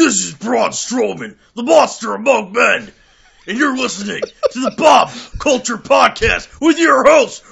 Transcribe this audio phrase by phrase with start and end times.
[0.00, 2.90] This is Braun Strowman, the monster among men,
[3.46, 7.44] and you're listening to the Bob Culture Podcast with your host.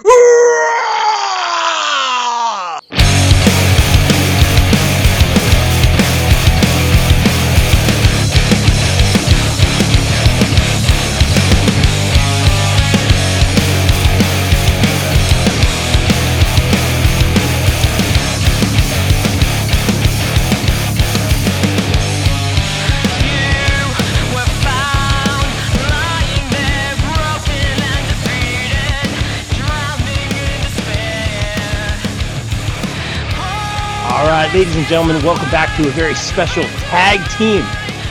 [34.49, 37.63] Right, ladies and gentlemen, welcome back to a very special tag team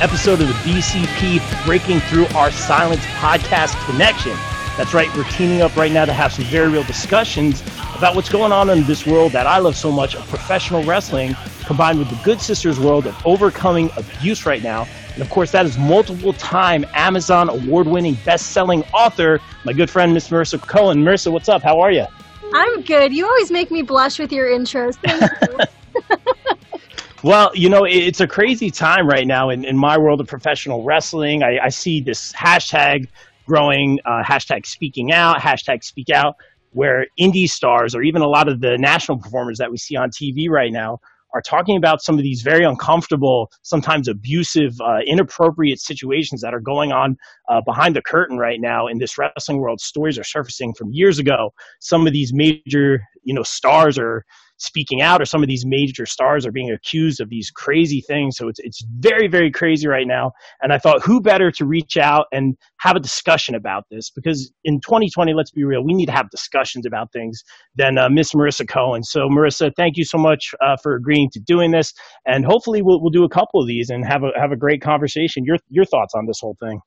[0.01, 4.33] episode of the BCP Breaking Through Our Silence podcast connection.
[4.77, 7.61] That's right, we're teaming up right now to have some very real discussions
[7.95, 11.35] about what's going on in this world that I love so much of professional wrestling,
[11.65, 14.87] combined with the Good Sisters world of overcoming abuse right now.
[15.13, 19.89] And of course, that is multiple time Amazon award winning best selling author, my good
[19.89, 21.03] friend, Miss Marissa Cohen.
[21.03, 21.63] Marissa, what's up?
[21.63, 22.05] How are you?
[22.53, 23.11] I'm good.
[23.11, 24.95] You always make me blush with your intros.
[24.97, 25.65] Thank you.
[27.23, 30.83] Well, you know, it's a crazy time right now in, in my world of professional
[30.83, 31.41] wrestling.
[31.41, 33.07] I, I see this hashtag
[33.47, 36.35] growing, uh, hashtag speaking out, hashtag speak out,
[36.73, 40.11] where indie stars or even a lot of the national performers that we see on
[40.11, 40.99] TV right now
[41.33, 46.59] are talking about some of these very uncomfortable, sometimes abusive, uh, inappropriate situations that are
[46.59, 47.17] going on
[47.49, 49.81] uh, behind the curtain right now in this wrestling world.
[49.81, 51.51] Stories are surfacing from years ago.
[51.79, 54.23] Some of these major, you know, stars are
[54.57, 58.37] speaking out or some of these major stars are being accused of these crazy things.
[58.37, 60.31] So it's it's very very crazy right now.
[60.61, 64.09] And i thought who better to reach out and have a discussion about this?
[64.09, 67.43] Because in 2020 let's be real we need to have discussions about things
[67.75, 69.03] than uh, miss marissa cohen.
[69.03, 71.93] So marissa thank you so much uh, for agreeing to doing this.
[72.25, 74.81] And hopefully we'll, we'll do a couple of these and have a have a great
[74.81, 75.43] conversation.
[75.45, 76.81] Your your thoughts on this whole thing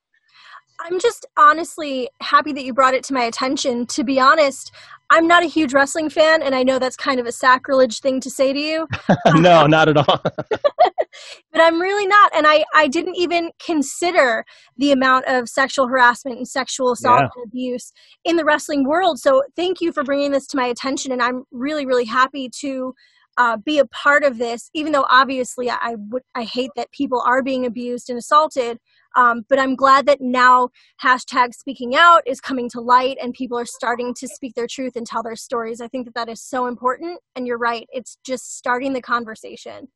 [0.83, 3.86] I'm just honestly happy that you brought it to my attention.
[3.86, 4.73] To be honest,
[5.11, 8.20] I'm not a huge wrestling fan, and I know that's kind of a sacrilege thing
[8.20, 8.89] to say to you.
[9.35, 10.23] no, not at all.
[11.52, 12.35] but I'm really not.
[12.35, 14.45] And I, I didn't even consider
[14.77, 17.29] the amount of sexual harassment and sexual assault Yeah.
[17.36, 17.92] and abuse
[18.24, 19.19] in the wrestling world.
[19.19, 21.13] So thank you for bringing this to my attention.
[21.13, 22.95] And I'm really, really happy to
[23.36, 26.92] uh, be a part of this, even though obviously I, I would I hate that
[26.92, 28.79] people are being abused and assaulted.
[29.16, 30.70] Um, but I'm glad that now
[31.02, 34.96] hashtag speaking out is coming to light and people are starting to speak their truth
[34.96, 35.80] and tell their stories.
[35.80, 37.20] I think that that is so important.
[37.34, 39.88] And you're right, it's just starting the conversation.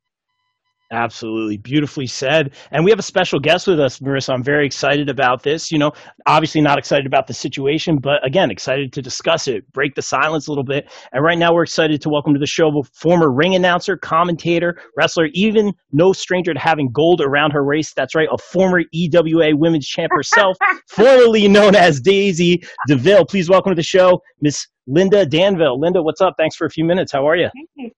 [0.93, 1.57] Absolutely.
[1.57, 2.55] Beautifully said.
[2.71, 4.35] And we have a special guest with us, Marissa.
[4.35, 5.73] I'm very excited about this.
[5.73, 5.93] You know,
[6.27, 10.47] obviously not excited about the situation, but again, excited to discuss it, break the silence
[10.47, 10.91] a little bit.
[11.13, 14.79] And right now we're excited to welcome to the show a former ring announcer, commentator,
[14.97, 17.95] wrestler, even no stranger to having gold around her waist.
[17.97, 20.57] That's right, a former EWA women's champ herself,
[20.89, 23.25] formerly known as Daisy DeVille.
[23.27, 25.81] Please welcome to the show, Miss Linda Danville.
[25.81, 26.35] Linda, what's up?
[26.37, 27.13] Thanks for a few minutes.
[27.13, 27.49] How are you?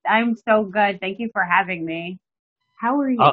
[0.09, 1.01] I'm so good.
[1.01, 2.19] Thank you for having me.
[2.79, 3.19] How are you?
[3.21, 3.33] Uh,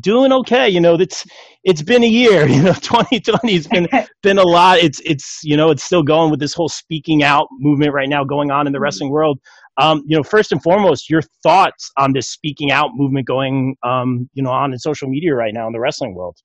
[0.00, 1.26] doing okay you know it's
[1.64, 3.86] it's been a year you know 2020 has been
[4.22, 7.46] been a lot it's it's you know it's still going with this whole speaking out
[7.58, 8.80] movement right now going on in the Mhm.
[8.80, 9.38] wrestling world
[9.78, 14.28] um you know first and foremost your thoughts on this speaking out movement going um
[14.34, 16.36] you know on in social media right now in the wrestling world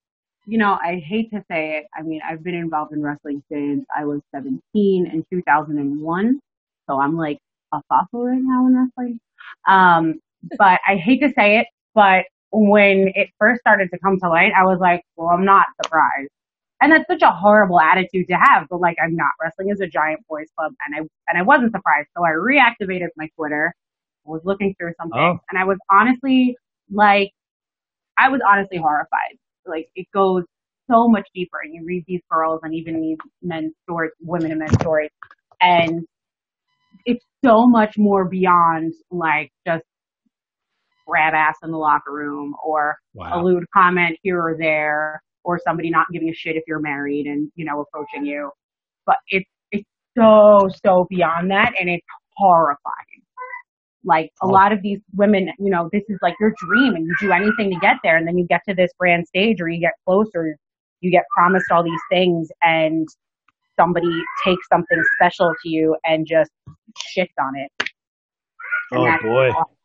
[0.45, 1.85] you know, I hate to say it.
[1.95, 6.39] I mean, I've been involved in wrestling since I was 17 in 2001.
[6.89, 7.39] So I'm like
[7.73, 9.19] a fossil right now in wrestling.
[9.67, 10.21] Um,
[10.57, 14.53] but I hate to say it, but when it first started to come to light,
[14.57, 16.29] I was like, well, I'm not surprised.
[16.81, 19.31] And that's such a horrible attitude to have, but like I'm not.
[19.41, 20.99] Wrestling is a giant boys club and I
[21.29, 22.09] and I wasn't surprised.
[22.15, 23.73] So I reactivated my Twitter,
[24.25, 25.17] was looking through some Oh.
[25.31, 26.55] things, and I was honestly
[26.91, 27.31] like
[28.17, 29.37] I was honestly horrified.
[29.65, 30.43] Like it goes
[30.91, 34.59] so much deeper and you read these girls and even these men's stories, women and
[34.59, 35.11] men's stories,
[35.61, 36.05] and
[37.05, 39.83] it's so much more beyond like just
[41.07, 42.97] grab ass in the locker room or
[43.33, 47.25] a lewd comment here or there or somebody not giving a shit if you're married
[47.25, 48.51] and, you know, approaching you.
[49.05, 49.87] But it's, it's
[50.17, 52.05] so, so beyond that and it's
[52.35, 53.21] horrifying.
[54.03, 54.49] Like a Oh.
[54.49, 57.69] lot of these women, you know, this is like your dream and you do anything
[57.71, 60.55] to get there and then you get to this grand stage or you get closer,
[61.01, 63.07] you get promised all these things and
[63.79, 64.11] somebody
[64.43, 66.51] takes something special to you and just
[67.15, 67.71] shits on it.
[68.91, 69.49] And Oh, boy.
[69.51, 69.76] awful.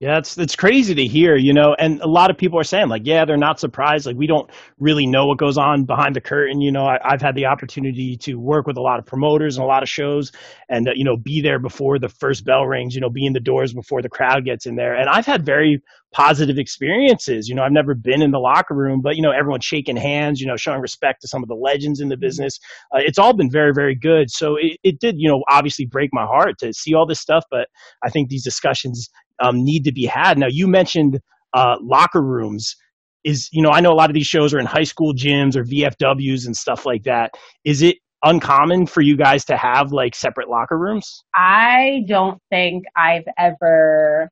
[0.00, 2.88] Yeah, it's it's crazy to hear, you know, and a lot of people are saying
[2.88, 4.06] like, yeah, they're not surprised.
[4.06, 6.62] Like we don't really know what goes on behind the curtain.
[6.62, 9.64] You know, I, have had the opportunity to work with a lot of promoters and
[9.64, 10.32] a lot of shows,
[10.70, 12.94] and uh, you know, be there before the first bell rings.
[12.94, 15.44] You know, be in the doors before the crowd gets in there, and I've had
[15.44, 15.82] very
[16.12, 17.46] positive experiences.
[17.46, 20.40] You know, I've never been in the locker room, but you know, everyone's shaking hands.
[20.40, 22.58] You know, showing respect to some of the legends in the business.
[22.94, 24.30] Uh, it's all been very, very good.
[24.30, 27.44] So it, it did, you know, obviously break my heart to see all this stuff,
[27.50, 27.68] but
[28.02, 30.38] I think these discussions um, need to be had.
[30.38, 31.20] Now, you mentioned
[31.54, 32.76] uh, locker rooms.
[33.22, 35.54] Is you know I know a lot of these shows are in high school gyms
[35.54, 37.32] or VFWs and stuff like that.
[37.64, 41.22] Is it uncommon for you guys to have like separate locker rooms?
[41.34, 44.30] I don't think I've ever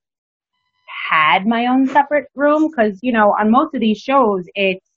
[1.11, 4.89] had my own separate room because you know on most of these shows it's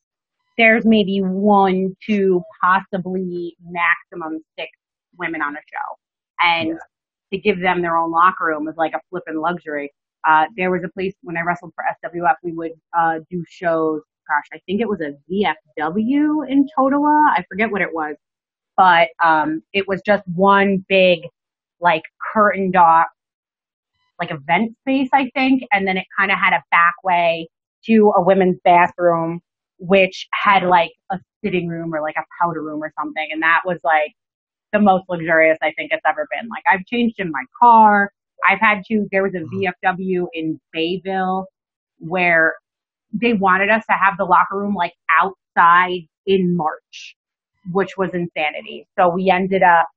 [0.58, 4.70] there's maybe one, two, possibly maximum six
[5.18, 5.98] women on a show,
[6.40, 6.76] and yeah.
[7.34, 9.92] to give them their own locker room is like a flipping luxury.
[10.28, 14.02] Uh, there was a place when I wrestled for SWF, we would uh, do shows.
[14.28, 17.32] Gosh, I think it was a VFW in Totowa.
[17.36, 18.16] I forget what it was,
[18.78, 21.22] but um, it was just one big,
[21.82, 22.04] like
[22.34, 23.08] curtained off,
[24.20, 27.50] like event space, I think, and then it kind of had a back way
[27.86, 29.42] to a women's bathroom,
[29.80, 33.62] which had like a sitting room or like a powder room or something, and that
[33.66, 34.14] was like
[34.74, 36.48] the most luxurious I think it's ever been.
[36.50, 38.12] Like I've changed in my car.
[38.48, 39.72] I've had to, there was a mm-hmm.
[39.86, 41.48] VFW in Bayville
[42.00, 42.56] where
[43.14, 47.16] they wanted us to have the locker room like outside in March,
[47.72, 48.88] which was insanity.
[48.98, 49.88] So we ended up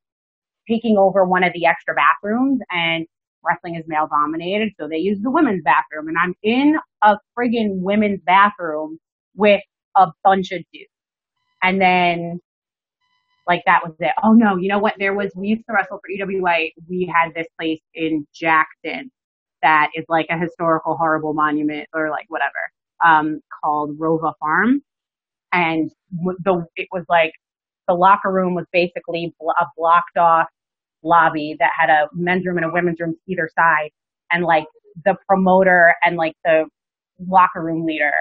[0.69, 3.06] taking over one of the extra bathrooms and
[3.44, 4.73] wrestling is male dominated.
[4.79, 8.99] So they used the women's bathroom and I'm in a friggin' women's bathroom
[9.37, 9.61] with
[9.97, 10.90] a bunch of dudes.
[11.62, 12.40] And then
[13.46, 14.12] like that was it.
[14.25, 14.94] Oh no, you know what?
[14.99, 16.70] There was, we used to wrestle for EWA.
[16.88, 19.11] We had this place in Jackson
[19.62, 22.52] that is like a historical horrible monument or like whatever,
[23.05, 24.82] um, called Rova Farm.
[25.52, 27.32] And the, it was like
[27.88, 30.49] the locker room was basically a blocked off
[31.02, 33.90] lobby that had a men's room and a women's room either side.
[34.32, 34.67] And like
[35.05, 36.67] the promoter and like the
[37.29, 38.12] locker room leader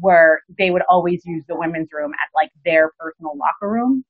[0.00, 4.04] were, they would always use the women's room as like their personal locker room.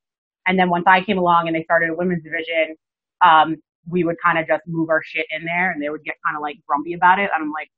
[0.47, 2.77] And then once I came along and they started a women's division,
[3.25, 3.57] um,
[3.89, 6.37] we would kind of just move our shit in there and they would get kind
[6.37, 7.31] of like grumpy about it.
[7.35, 7.69] And I'm like,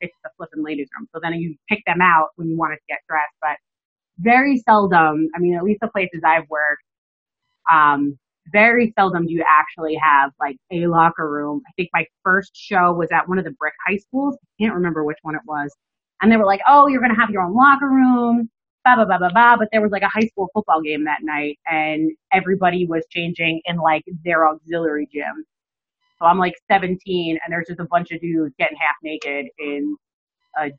[0.00, 1.08] it's the flipping ladies room.
[1.14, 3.56] So then you pick them out when you wanted to get dressed, but
[4.18, 6.82] very seldom, I mean, at least the places I've worked,
[7.70, 8.18] um,
[8.50, 11.60] very seldom do you actually have like a locker room.
[11.66, 14.36] I think my first show was at one of the brick high schools.
[14.42, 15.74] I can't remember which one it was.
[16.22, 18.50] And they were like, oh, you're going to have your own locker room
[18.94, 19.56] blah, blah, blah, blah, blah.
[19.56, 23.60] But there was like a high school football game that night and everybody was changing
[23.64, 25.44] in like their auxiliary gym.
[26.18, 29.96] So I'm like 17 and there's just a bunch of dudes getting half naked in
[30.58, 30.70] a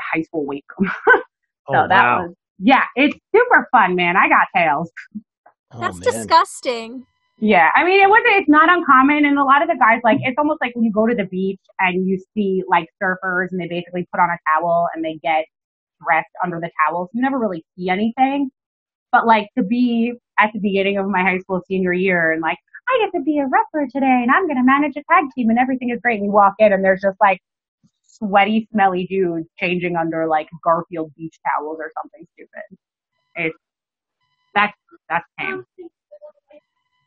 [0.00, 0.90] high school weight room.
[1.06, 1.22] so
[1.70, 2.22] oh, that wow.
[2.22, 4.16] was, yeah, it's super fun, man.
[4.16, 4.90] I got tails.
[5.72, 6.12] Oh, That's man.
[6.12, 7.06] disgusting.
[7.38, 8.22] Yeah, I mean, it was.
[8.36, 10.92] It's not uncommon, and a lot of the guys like it's almost like when you
[10.92, 14.36] go to the beach and you see like surfers, and they basically put on a
[14.52, 15.46] towel and they get
[16.04, 17.08] dressed under the towels.
[17.12, 18.50] You never really see anything.
[19.12, 22.58] But like to be at the beginning of my high school senior year and like,
[22.88, 25.50] I get to be a wrestler today and I'm going to manage a tag team
[25.50, 26.16] and everything is great.
[26.16, 27.38] And you walk in and there's just like
[28.02, 32.78] sweaty, smelly dudes changing under like Garfield beach towels or something stupid.
[33.36, 33.58] It's,
[34.54, 34.76] that's,
[35.08, 35.64] that's tame.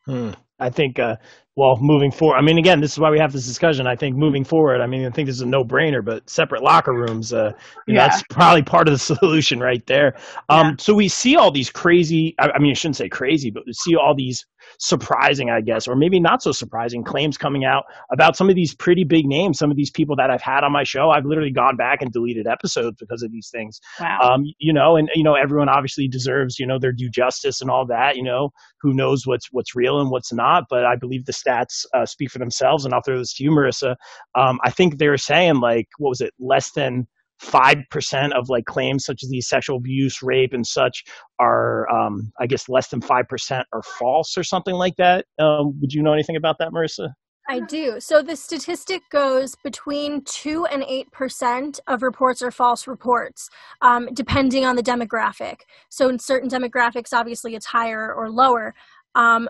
[0.06, 0.31] Hmm.
[0.59, 1.17] I think, uh,
[1.55, 3.85] well, moving forward, I mean, again, this is why we have this discussion.
[3.85, 6.63] I think moving forward, I mean, I think this is a no brainer, but separate
[6.63, 7.51] locker rooms, uh,
[7.88, 8.07] you know, yeah.
[8.07, 10.15] that's probably part of the solution right there.
[10.50, 10.75] Um, yeah.
[10.79, 13.74] so we see all these crazy, I, I mean, I shouldn't say crazy, but we
[13.74, 14.45] see all these
[14.79, 18.74] surprising, I guess, or maybe not so surprising claims coming out about some of these
[18.74, 21.10] pretty big names, some of these people that I've had on my show.
[21.10, 23.79] I've literally gone back and deleted episodes because of these things.
[24.00, 24.19] Wow.
[24.22, 27.69] Um, you know, and you know, everyone obviously deserves, you know, their due justice and
[27.69, 28.15] all that.
[28.15, 28.50] You know,
[28.81, 32.31] who knows what's what's real and what's not, but I believe the stats uh, speak
[32.31, 32.85] for themselves.
[32.85, 33.95] And I'll throw this to you, Marissa.
[34.35, 37.07] Um, I think they were saying like, what was it, less than
[37.41, 41.03] 5% of like claims such as these sexual abuse, rape, and such
[41.39, 45.25] are, um, I guess, less than 5% are false or something like that.
[45.39, 47.09] Um, would you know anything about that, Marissa?
[47.50, 48.00] I do.
[48.00, 53.50] So the statistic goes between 2 and 8% of reports are false reports,
[53.81, 55.57] um, depending on the demographic.
[55.89, 58.73] So in certain demographics, obviously it's higher or lower.
[59.15, 59.50] Um,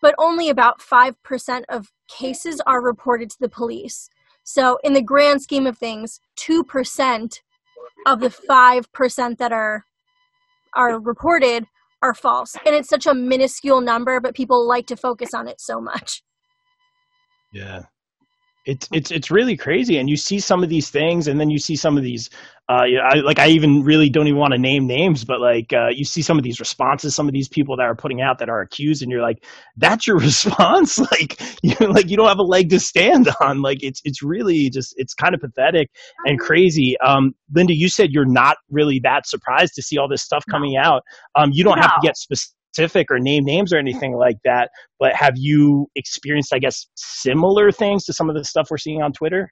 [0.00, 4.08] but only about 5% of cases are reported to the police.
[4.44, 7.40] So, in the grand scheme of things, 2%
[8.06, 9.84] of the 5% that are
[10.74, 11.66] are reported
[12.02, 12.54] are false.
[12.66, 16.22] And it's such a minuscule number, but people like to focus on it so much.
[17.52, 17.84] Yeah.
[18.66, 19.98] It's it's it's really crazy.
[19.98, 22.28] And you see some of these things and then you see some of these
[22.68, 25.88] uh I, like i even really don't even want to name names but like uh,
[25.88, 28.48] you see some of these responses some of these people that are putting out that
[28.48, 29.44] are accused and you're like
[29.76, 30.98] that's your response?
[31.12, 33.62] Like you like you don't have a leg to stand on.
[33.62, 35.90] Like it's it's really just it's kind of pathetic
[36.24, 36.96] and crazy.
[37.00, 40.76] Um linda you said you're not really that surprised to see all this stuff coming
[40.76, 41.02] out.
[41.36, 41.82] Um you don't no.
[41.82, 45.88] have to get specific specific or name names or anything like that, but have you
[45.96, 49.50] experienced, I guess, similar things to some of the stuff we're seeing on Twitter?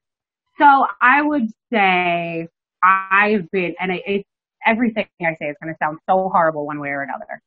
[0.59, 2.49] So I would say
[2.83, 4.29] I've been, and it's
[4.67, 7.41] everything I say is going to sound so horrible one way or another.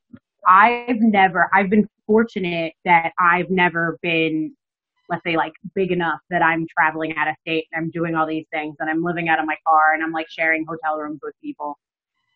[0.46, 4.54] I've never, I've been fortunate that I've never been,
[5.08, 8.26] let's say, like big enough that I'm traveling out of state and I'm doing all
[8.26, 11.20] these things and I'm living out of my car and I'm like sharing hotel rooms
[11.22, 11.78] with people.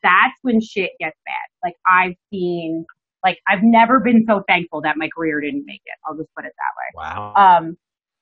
[0.02, 1.48] That's when shit gets bad.
[1.62, 2.84] Like I've seen
[3.24, 5.94] like I've never been so thankful that my career didn't make it.
[6.06, 7.08] I'll just put it that way.
[7.08, 7.34] Wow.
[7.36, 7.76] Um,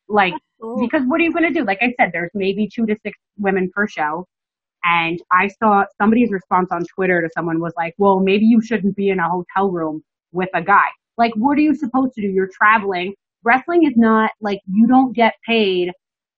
[0.08, 0.34] like
[0.80, 1.64] because what are you going to do?
[1.64, 4.26] Like I said, there's maybe two to six women per show.
[4.84, 8.96] And I saw somebody's response on Twitter to someone was like, well, maybe you shouldn't
[8.96, 10.02] be in a hotel room
[10.32, 10.86] with a guy.
[11.18, 12.28] Like, what are you supposed to do?
[12.28, 13.14] You're traveling.
[13.42, 15.90] Wrestling is not like you don't get paid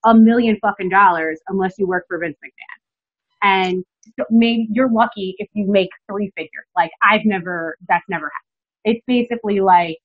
[0.05, 3.45] a million fucking dollars unless you work for Vince McMahon.
[3.45, 3.85] And
[4.31, 6.67] maybe you're lucky if you make three figures.
[6.77, 8.52] Like I've never, that's never happened.
[8.85, 9.99] It's basically like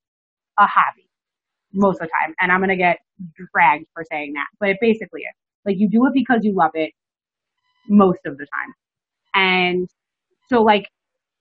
[0.59, 1.07] a hobby
[1.73, 2.35] most of the time.
[2.39, 2.99] And I'm going to get
[3.53, 5.35] dragged for saying that, but it basically is.
[5.65, 6.91] Like you do it because you love it
[7.89, 8.73] most of the time.
[9.35, 9.89] And
[10.49, 10.87] so like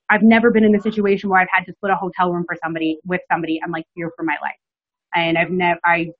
[0.09, 2.57] I've never been in a situation where I've had to split a hotel room for
[2.63, 4.55] somebody with somebody I'm like here for my life.
[5.15, 6.11] And I've never, I,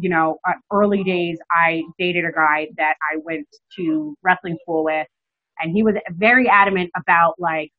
[0.00, 3.46] you know, uh, early days, I dated a guy that I went
[3.76, 5.06] to wrestling school with
[5.60, 7.70] and he was very adamant about like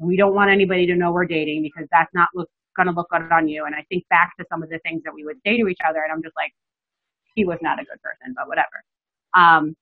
[0.00, 3.30] we don't want anybody to know we're dating because that's not look, gonna look good
[3.30, 3.66] on you.
[3.66, 5.80] And I think back to some of the things that we would say to each
[5.86, 6.52] other, and I'm just like,
[7.34, 8.82] he was not a good person, but whatever.
[9.34, 9.76] Um,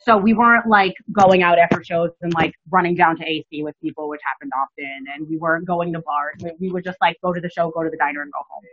[0.00, 3.74] so we weren't like going out after shows and like running down to AC with
[3.82, 6.36] people, which happened often, and we weren't going to bars.
[6.58, 8.64] We would just like go to the show, go to the diner, and go home.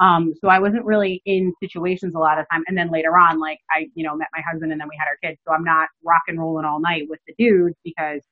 [0.00, 2.64] Um, so I wasn't really in situations a lot of time.
[2.66, 5.06] And then later on, like I, you know, met my husband and then we had
[5.06, 5.38] our kids.
[5.46, 8.22] So I'm not rock and rolling all night with the dudes because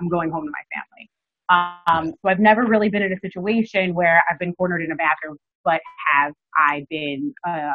[0.00, 1.10] I'm going home to my family.
[1.50, 4.96] Um, so I've never really been in a situation where I've been cornered in a
[4.96, 5.80] bathroom, but
[6.12, 7.72] have I been, uh,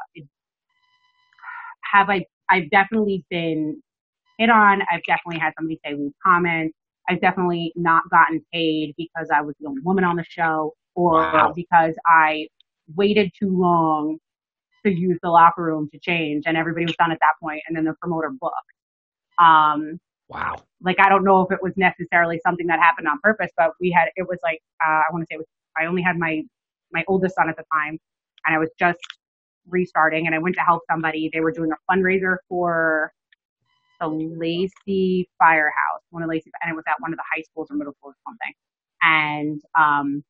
[1.91, 3.81] have I, I've definitely been
[4.37, 4.81] hit on.
[4.91, 6.75] I've definitely had somebody say leave comments.
[7.09, 11.13] I've definitely not gotten paid because I was the only woman on the show or
[11.13, 11.53] wow.
[11.55, 12.47] because I
[12.95, 14.17] waited too long
[14.85, 17.75] to use the locker room to change and everybody was done at that point and
[17.75, 18.55] then the promoter booked.
[19.39, 19.99] Um,
[20.33, 20.55] Wow.
[20.81, 23.91] Like I don't know if it was necessarily something that happened on purpose, but we
[23.91, 25.47] had it was like uh, I want to say it was
[25.77, 26.41] I only had my
[26.91, 27.99] my oldest son at the time,
[28.45, 28.99] and I was just
[29.69, 31.29] restarting, and I went to help somebody.
[31.31, 33.11] They were doing a fundraiser for
[34.01, 37.67] the Lacey Firehouse, one of Lacey, and it was at one of the high schools
[37.69, 38.53] or middle schools or something.
[39.01, 40.23] And um,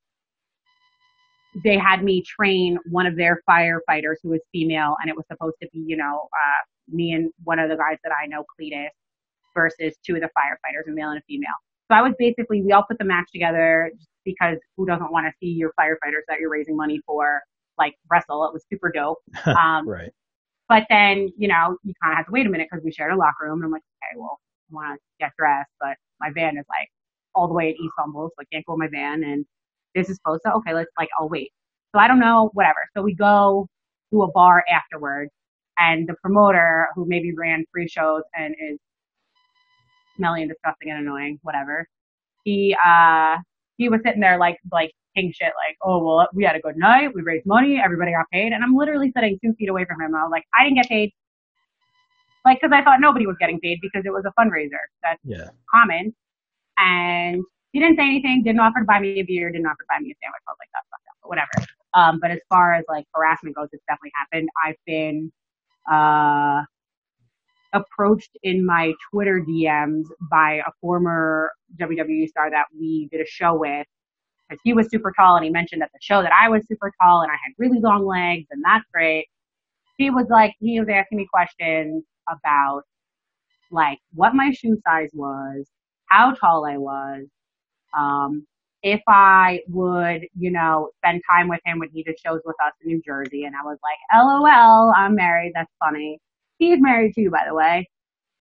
[1.63, 5.55] they had me train one of their firefighters who was female, and it was supposed
[5.61, 8.89] to be, you know, uh, me and one of the guys that I know, Cletus,
[9.53, 11.55] versus two of the firefighters, a male and a female.
[11.91, 13.91] So I was basically, we all put the match together
[14.25, 17.41] because who doesn't want to see your firefighters that you're raising money for,
[17.77, 18.45] like wrestle?
[18.45, 19.19] It was super dope.
[19.45, 20.11] Um, right.
[20.69, 23.11] But then, you know, you kind of have to wait a minute because we shared
[23.11, 23.59] a locker room.
[23.59, 24.39] And I'm like, okay, well,
[24.71, 26.87] I want to get dressed, but my van is like
[27.35, 29.23] all the way at East Humble, so I can't go in my van.
[29.23, 29.45] And
[29.93, 30.39] this is close.
[30.45, 31.51] So, okay, let's like, I'll wait.
[31.93, 32.79] So I don't know, whatever.
[32.95, 33.67] So we go
[34.11, 35.31] to a bar afterwards
[35.77, 38.79] and the promoter who maybe ran three shows and is
[40.15, 41.87] smelly and disgusting and annoying, whatever.
[42.43, 43.37] He uh
[43.77, 46.77] he was sitting there like like king shit, like, oh well, we had a good
[46.77, 50.01] night, we raised money, everybody got paid, and I'm literally sitting two feet away from
[50.01, 50.15] him.
[50.15, 51.13] I was like, I didn't get paid,
[52.45, 54.83] like because I thought nobody was getting paid because it was a fundraiser.
[55.01, 55.49] That's yeah.
[55.73, 56.13] common,
[56.77, 59.87] and he didn't say anything, didn't offer to buy me a beer, didn't offer to
[59.89, 60.41] buy me a sandwich.
[60.47, 61.73] I was like, that's fucked up, but whatever.
[61.95, 64.49] Um, but as far as like harassment goes, it's definitely happened.
[64.65, 65.31] I've been
[65.91, 66.63] uh
[67.73, 73.55] approached in my Twitter DMs by a former WWE star that we did a show
[73.55, 73.87] with
[74.47, 76.91] because he was super tall and he mentioned at the show that I was super
[77.01, 79.27] tall and I had really long legs and that's great.
[79.97, 82.83] He was like, he was asking me questions about
[83.71, 85.65] like what my shoe size was,
[86.07, 87.25] how tall I was,
[87.97, 88.45] um,
[88.83, 92.73] if I would, you know, spend time with him when he did shows with us
[92.83, 93.45] in New Jersey.
[93.45, 95.53] And I was like, LOL, I'm married.
[95.55, 96.19] That's funny.
[96.67, 97.89] He's married too, by the way.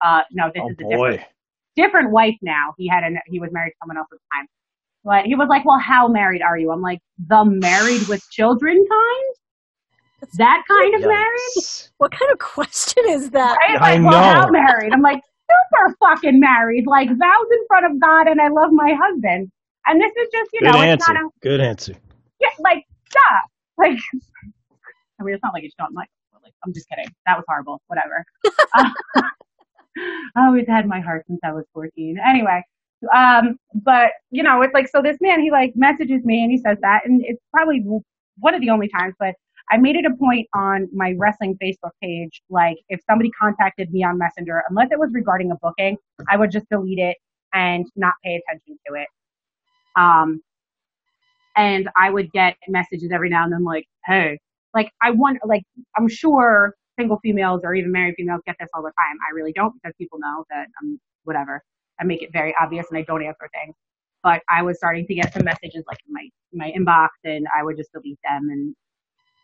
[0.01, 1.21] Uh, no, this oh, is a different,
[1.75, 2.73] different wife now.
[2.77, 4.47] He had a, he was married to someone else at the time.
[5.05, 6.71] But he was like, well, how married are you?
[6.71, 9.33] I'm like, the married with children kind?
[10.37, 11.07] that kind of Yikes.
[11.07, 11.91] married?
[11.97, 13.57] What kind of question is that?
[13.67, 13.81] Right?
[13.81, 14.93] I Like, well, how married?
[14.93, 18.95] I'm like, super fucking married, like vows in front of God, and I love my
[18.99, 19.51] husband.
[19.85, 21.13] And this is just, you Good know, it's answer.
[21.13, 21.93] not a, Good answer.
[22.39, 23.49] yeah, like, stop.
[23.77, 23.97] Like,
[25.19, 26.09] I mean, it's not like it's not like, like,
[26.65, 27.07] I'm just kidding.
[27.25, 27.81] That was horrible.
[27.87, 28.25] Whatever.
[28.75, 28.89] uh,
[30.35, 32.17] I always had my heart since I was 14.
[32.25, 32.63] Anyway,
[33.15, 36.57] um, but you know, it's like, so this man, he like messages me and he
[36.57, 37.83] says that, and it's probably
[38.39, 39.35] one of the only times, but
[39.71, 44.03] I made it a point on my wrestling Facebook page, like if somebody contacted me
[44.03, 45.97] on Messenger, unless it was regarding a booking,
[46.29, 47.17] I would just delete it
[47.53, 49.07] and not pay attention to it.
[49.95, 50.41] Um,
[51.55, 54.39] and I would get messages every now and then like, hey,
[54.73, 55.63] like I want, like
[55.97, 59.17] I'm sure single females or even married females get this all the time.
[59.29, 61.61] I really don't because people know that I'm whatever.
[61.99, 63.75] I make it very obvious and I don't answer things.
[64.23, 67.63] But I was starting to get some messages like in my my inbox and I
[67.63, 68.49] would just delete them.
[68.49, 68.75] And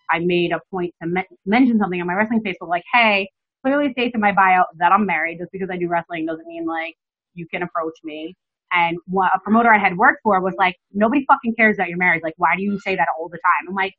[0.09, 3.29] I made a point to me- mention something on my wrestling Facebook like, hey,
[3.63, 5.39] clearly states in my bio that I'm married.
[5.39, 6.95] Just because I do wrestling doesn't mean like
[7.33, 8.35] you can approach me.
[8.71, 12.21] And a promoter I had worked for was like, nobody fucking cares that you're married.
[12.23, 13.67] Like, why do you say that all the time?
[13.67, 13.93] I'm like,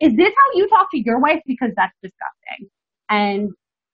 [0.00, 1.40] is this how you talk to your wife?
[1.46, 2.68] Because that's disgusting.
[3.10, 3.50] And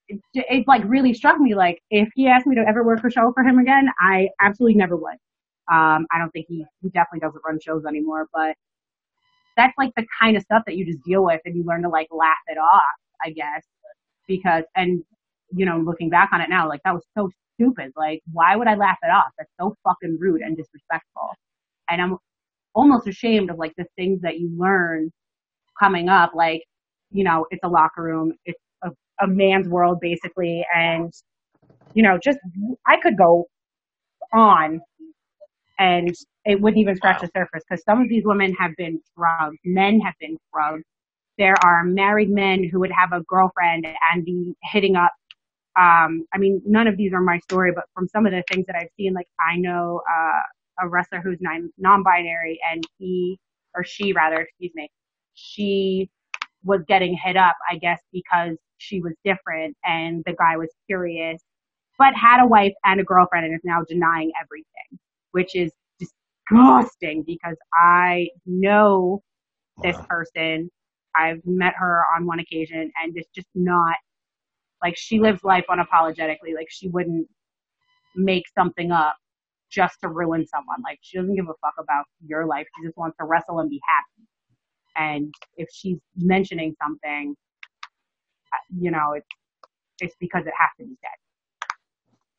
[0.09, 1.55] it, it like really struck me.
[1.55, 4.77] Like, if he asked me to ever work a show for him again, I absolutely
[4.77, 5.17] never would.
[5.73, 8.55] Um, I don't think he, he definitely doesn't run shows anymore, but
[9.57, 11.89] that's like the kind of stuff that you just deal with and you learn to
[11.89, 12.83] like laugh it off,
[13.25, 13.65] I guess.
[14.27, 15.03] Because, and,
[15.55, 17.93] you know, looking back on it now, like that was so stupid.
[17.97, 19.31] Like, why would I laugh it off?
[19.39, 21.31] That's so fucking rude and disrespectful.
[21.89, 22.19] And I'm
[22.75, 25.11] almost ashamed of like the things that you learn
[25.79, 26.33] coming up.
[26.35, 26.63] Like,
[27.13, 28.91] you know, it's a locker room, it's a,
[29.23, 30.67] a man's world basically.
[30.75, 31.13] And,
[31.95, 32.39] you know, just,
[32.87, 33.47] I could go
[34.33, 34.81] on
[35.79, 36.15] and
[36.45, 39.59] it wouldn't even scratch the surface because some of these women have been drugged.
[39.65, 40.85] Men have been drugged.
[41.39, 45.13] There are married men who would have a girlfriend and be hitting up
[45.77, 48.67] um, I mean, none of these are my story, but from some of the things
[48.67, 50.41] that I've seen, like I know uh,
[50.87, 51.39] a wrestler who's
[51.79, 53.39] non-binary, and he
[53.75, 54.91] or she rather, excuse me,
[55.35, 56.11] she
[56.65, 61.43] was getting hit up, I guess, because she was different, and the guy was curious,
[61.99, 64.99] but had a wife and a girlfriend, and is now denying everything,
[65.33, 69.23] which is disgusting because I know
[69.83, 70.07] this Wow.
[70.09, 70.71] person.
[71.17, 73.97] I've met her on one occasion, and it's just not
[74.83, 76.55] like she lives life unapologetically.
[76.55, 77.29] Like she wouldn't
[78.15, 79.17] make something up
[79.71, 80.83] just to ruin someone.
[80.85, 82.67] Like she doesn't give a fuck about your life.
[82.77, 84.29] She just wants to wrestle and be happy.
[84.97, 87.35] And if she's mentioning something,
[88.53, 89.27] uh, you know, it's
[90.01, 91.25] it's because it has to be said.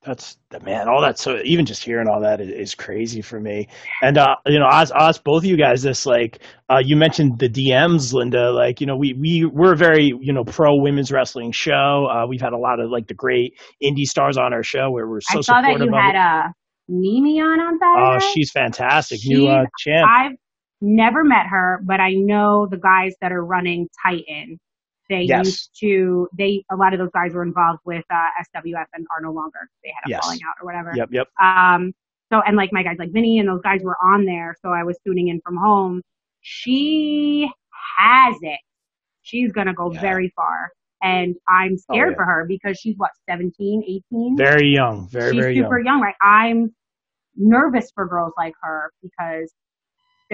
[0.05, 0.87] That's the man.
[0.87, 1.17] All that.
[1.17, 3.67] So even just hearing all that is, is crazy for me.
[4.03, 6.05] And uh, you know, I'll, I'll ask both of you guys this.
[6.05, 8.51] Like, uh, you mentioned the DMs, Linda.
[8.51, 12.07] Like, you know, we we we're a very you know pro women's wrestling show.
[12.07, 15.07] Uh, we've had a lot of like the great indie stars on our show where
[15.07, 16.17] we're so I saw that you had it.
[16.17, 16.53] a
[16.87, 18.25] Mimi on on Saturday.
[18.25, 19.19] Oh, she's fantastic.
[19.25, 20.07] New uh, champ.
[20.07, 20.37] I've
[20.81, 24.59] never met her, but I know the guys that are running Titan.
[25.09, 25.45] They Yes.
[25.45, 26.27] used to.
[26.37, 29.59] They a lot of those guys were involved with uh, SWF and are no longer.
[29.83, 30.23] They had a Yes.
[30.23, 30.93] falling out or whatever.
[30.95, 31.27] Yep, yep.
[31.39, 31.93] Um,
[32.31, 34.55] so, and like my guys like Vinny and those guys were on there.
[34.63, 36.01] So I was tuning in from home.
[36.41, 37.49] She
[37.99, 38.59] has it.
[39.21, 40.01] She's going to go Yeah.
[40.01, 40.71] very far.
[41.03, 42.15] And I'm scared yeah.
[42.15, 44.35] for her because she's what, 17, 18?
[44.37, 45.07] Very young.
[45.09, 45.85] Very she's very super young.
[45.99, 46.01] young.
[46.01, 46.15] right?
[46.21, 46.73] I'm
[47.35, 49.53] nervous for girls like her because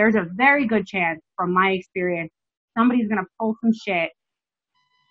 [0.02, 2.32] there's a very good chance from my experience,
[2.76, 4.10] somebody's to pull some shit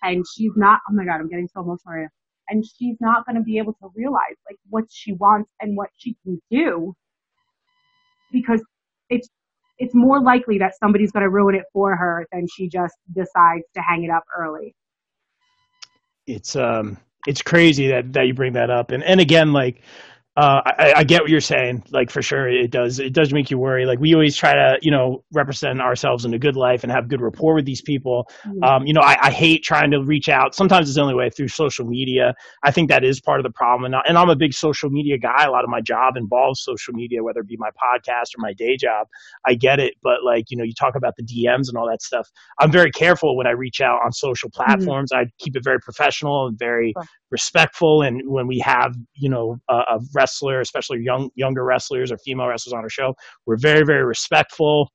[0.03, 2.09] and she's not, oh my God, I'm getting so emotional right now.
[2.49, 6.17] And she's not to be able to realize like what she wants and what she
[6.25, 6.93] can do
[8.33, 8.61] because
[9.11, 9.29] it's,
[9.79, 13.83] it's more likely that somebody's to ruin it for her than she just decides to
[13.83, 14.75] hang it up early.
[16.27, 19.83] it's um it's crazy that that you bring that up and and again like
[20.41, 21.85] uh, I, I get what you're saying.
[21.91, 22.99] Like for sure, it does.
[22.99, 23.85] It does make you worry.
[23.85, 27.09] Like we always try to, you know, represent ourselves in a good life and have
[27.09, 28.27] good rapport with these people.
[28.63, 30.55] Um, you know, I, I hate trying to reach out.
[30.55, 32.35] Sometimes it's the only way through social media.
[32.63, 33.85] I think that is part of the problem.
[33.85, 35.45] And, I, and I'm a big social media guy.
[35.45, 38.55] A lot of my job involves social media, whether it be my podcast or my
[38.55, 39.09] day job.
[39.47, 42.01] I get it, but like you know, you talk about the DMs and all that
[42.01, 42.31] stuff.
[42.59, 45.13] I'm very careful when I reach out on social platforms.
[45.13, 46.95] I keep it very professional and very.
[47.31, 48.03] Respectful.
[48.03, 52.47] And when we have, you know, a, a wrestler, especially young younger wrestlers or female
[52.47, 53.15] wrestlers on our show,
[53.47, 54.91] we're very very respectful,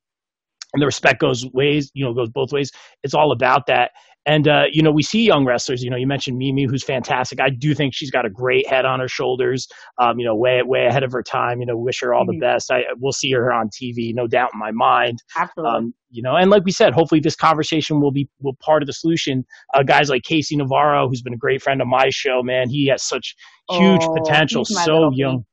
[0.74, 2.72] and the respect goes ways, you know, goes both ways.
[3.04, 3.92] It's all about that.
[4.26, 5.84] And uh, you know, we see young wrestlers.
[5.84, 7.40] You know, you mentioned Mimi, who's fantastic.
[7.40, 9.68] I do think she's got a great head on her shoulders.
[10.00, 11.60] Um, you know, way way ahead of her time.
[11.60, 12.40] You know, wish her all mm-hmm.
[12.40, 12.72] the best.
[12.72, 15.20] I we'll see her on TV, no doubt in my mind.
[15.38, 15.78] Absolutely.
[15.78, 18.88] Um, you know, and like we said, hopefully this conversation will be will part of
[18.88, 19.46] the solution.
[19.74, 22.88] Uh, guys like Casey Navarro, who's been a great friend of my show, man, he
[22.88, 23.36] has such
[23.70, 25.46] huge oh, potential, so young.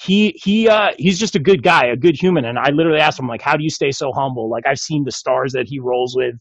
[0.00, 2.44] He he uh he's just a good guy, a good human.
[2.44, 4.48] And I literally asked him like, how do you stay so humble?
[4.48, 6.34] Like I've seen the stars that he rolls with.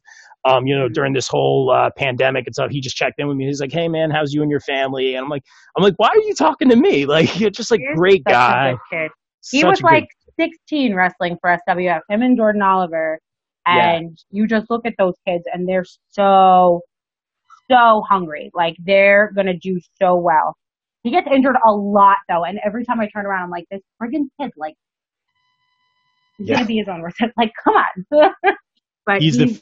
[0.45, 0.93] Um, you know, mm-hmm.
[0.93, 3.45] during this whole uh, pandemic and stuff, he just checked in with me.
[3.47, 5.43] He's like, "Hey, man, how's you and your family?" And I'm like,
[5.75, 7.05] "I'm like, why are you talking to me?
[7.17, 8.77] Like, you're just like He's great guy."
[9.51, 10.07] He was like
[10.39, 12.01] 16 wrestling for SWF.
[12.09, 13.19] Him and Jordan Oliver
[13.65, 14.41] and yeah.
[14.41, 16.81] you just look at those kids and they're so,
[17.69, 18.49] so hungry.
[18.53, 20.55] Like they're going to do so well.
[21.03, 22.43] He gets injured a lot though.
[22.43, 24.75] And every time I turn around, I'm like, this friggin' kid, like,
[26.37, 26.59] he's yeah.
[26.59, 27.17] to be his own worst.
[27.37, 28.05] Like, come on.
[29.05, 29.61] but he's, he's, the,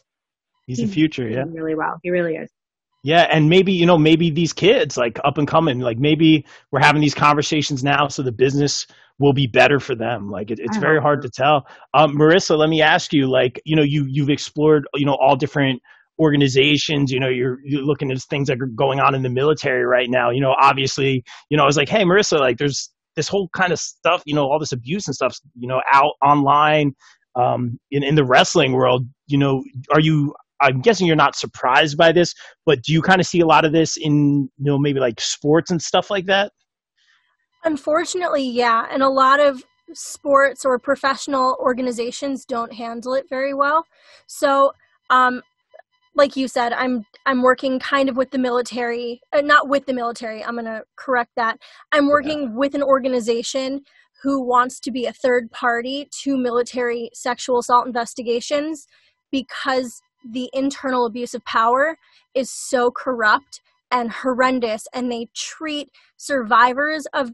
[0.68, 1.28] he's, he's the future.
[1.28, 1.44] Yeah.
[1.48, 1.98] Really well.
[2.04, 2.50] He really is.
[3.04, 6.80] Yeah, and maybe you know, maybe these kids like up and coming, like maybe we're
[6.80, 8.88] having these conversations now, so the business
[9.20, 10.30] will be better for them.
[10.30, 11.68] Like it, it's very hard to tell.
[11.94, 15.36] Um, Marissa, let me ask you, like you know, you you've explored you know all
[15.36, 15.82] different
[16.20, 19.84] organizations you know you're, you're looking at things that are going on in the military
[19.84, 23.28] right now you know obviously you know i was like hey marissa like there's this
[23.28, 26.94] whole kind of stuff you know all this abuse and stuff you know out online
[27.36, 30.34] um, in, in the wrestling world you know are you
[30.66, 32.34] I'm guessing you're not surprised by this,
[32.66, 35.20] but do you kind of see a lot of this in you know maybe like
[35.22, 36.52] sports and stuff like that?
[37.64, 43.86] Unfortunately, yeah, and a lot of sports or professional organizations don't handle it very well.
[44.28, 44.74] So,
[45.10, 45.42] um,
[46.16, 49.94] like you said, I'm I'm working kind of with the military, uh, not with the
[49.94, 50.44] military.
[50.44, 51.58] I'm going to correct that.
[51.92, 52.50] I'm working yeah.
[52.56, 53.82] with an organization
[54.24, 58.88] who wants to be a third party to military sexual assault investigations
[59.32, 61.98] because the internal abuse of power
[62.34, 63.62] is so corrupt
[63.92, 67.32] and horrendous and they treat survivors of,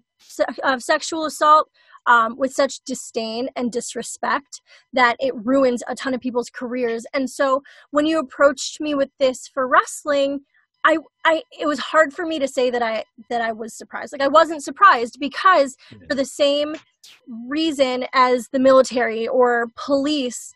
[0.64, 1.70] of sexual assault
[2.08, 7.30] um, with such disdain and disrespect that it ruins a ton of people's careers and
[7.30, 10.42] so when you approached me with this for wrestling
[10.84, 14.14] I, I it was hard for me to say that I that I was surprised.
[14.14, 15.78] Like I wasn't surprised because
[16.10, 16.76] for the same
[17.48, 20.54] reason as the military or police,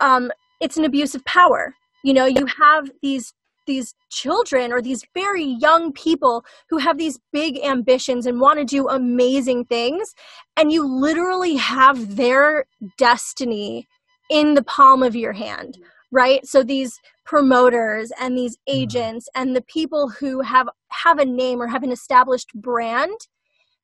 [0.00, 3.32] um, it's an abuse of power you know you have these
[3.66, 8.64] these children or these very young people who have these big ambitions and want to
[8.64, 10.14] do amazing things
[10.56, 12.64] and you literally have their
[12.98, 13.86] destiny
[14.28, 15.78] in the palm of your hand
[16.10, 18.80] right so these promoters and these mm-hmm.
[18.80, 23.28] agents and the people who have have a name or have an established brand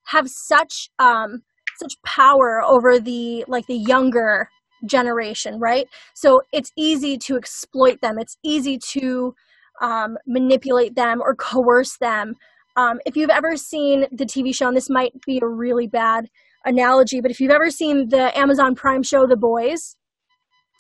[0.05, 1.43] have such um
[1.79, 4.49] such power over the like the younger
[4.85, 5.89] generation, right?
[6.15, 8.19] So it's easy to exploit them.
[8.19, 9.35] It's easy to
[9.81, 12.37] um, manipulate them or coerce them.
[12.77, 16.29] Um, if you've ever seen the TV show, and this might be a really bad
[16.65, 19.97] analogy, but if you've ever seen the Amazon Prime show The Boys,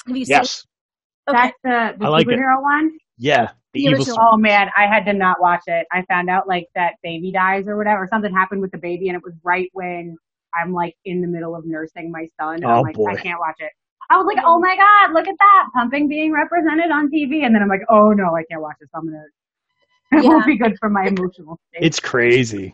[0.06, 0.50] have you yes.
[0.50, 1.34] seen?
[1.34, 1.52] Okay.
[1.64, 2.62] That's the, the like superhero it.
[2.62, 2.90] one.
[3.18, 4.04] Yeah, the evil.
[4.20, 5.86] Oh man, I had to not watch it.
[5.90, 8.06] I found out like that baby dies or whatever.
[8.08, 10.16] Something happened with the baby, and it was right when
[10.54, 12.56] I'm like in the middle of nursing my son.
[12.56, 13.10] And oh, I'm like, boy.
[13.10, 13.70] I can't watch it.
[14.10, 15.12] I was like, oh my mm-hmm.
[15.12, 15.68] God, look at that.
[15.74, 17.44] Pumping being represented on TV.
[17.44, 18.88] And then I'm like, oh no, I can't watch this.
[18.94, 19.24] I'm going to.
[20.12, 20.30] It yeah.
[20.30, 21.84] won't be good for my emotional state.
[21.84, 22.72] It's crazy.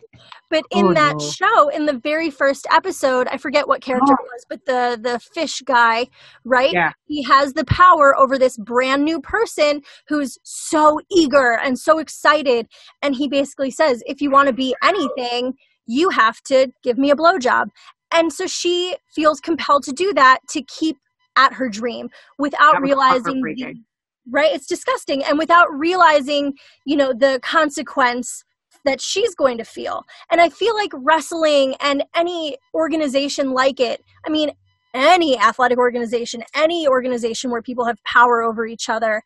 [0.51, 1.31] But in oh, that no.
[1.31, 4.23] show, in the very first episode, I forget what character oh.
[4.23, 6.09] it was, but the the fish guy,
[6.45, 6.73] right?
[6.75, 6.93] Yeah.
[7.07, 12.67] He has the power over this brand new person who's so eager and so excited,
[13.01, 15.55] and he basically says, "If you want to be anything,
[15.87, 17.69] you have to give me a blowjob."
[18.13, 20.99] And so she feels compelled to do that to keep
[21.37, 23.75] at her dream without realizing the,
[24.31, 24.55] right?
[24.55, 25.25] It's disgusting.
[25.25, 28.45] And without realizing you know the consequence
[28.85, 30.05] that she's going to feel.
[30.31, 34.51] And i feel like wrestling and any organization like it i mean
[34.95, 39.23] any athletic organization any organization where people have power over each other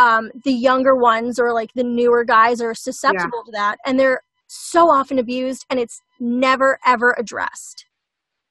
[0.00, 3.50] um, the younger ones or like the newer guys are susceptible yeah.
[3.50, 3.76] to that.
[3.84, 7.84] And they're so often abused and it's never ever addressed.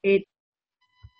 [0.02, 0.22] It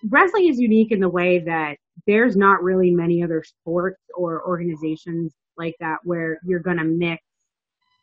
[0.08, 5.34] wrestling is unique in the way that there's not really many other sports or organizations
[5.56, 7.22] like that where you're going to mix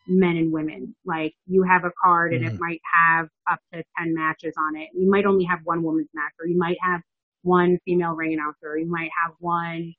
[0.08, 0.96] men and women.
[1.06, 2.56] Like you have a card and mm-hmm.
[2.56, 4.90] it might have up to 10 matches on it.
[4.94, 7.02] You might only have one woman's match or you might have
[7.44, 9.94] one female ring announcer or you might have one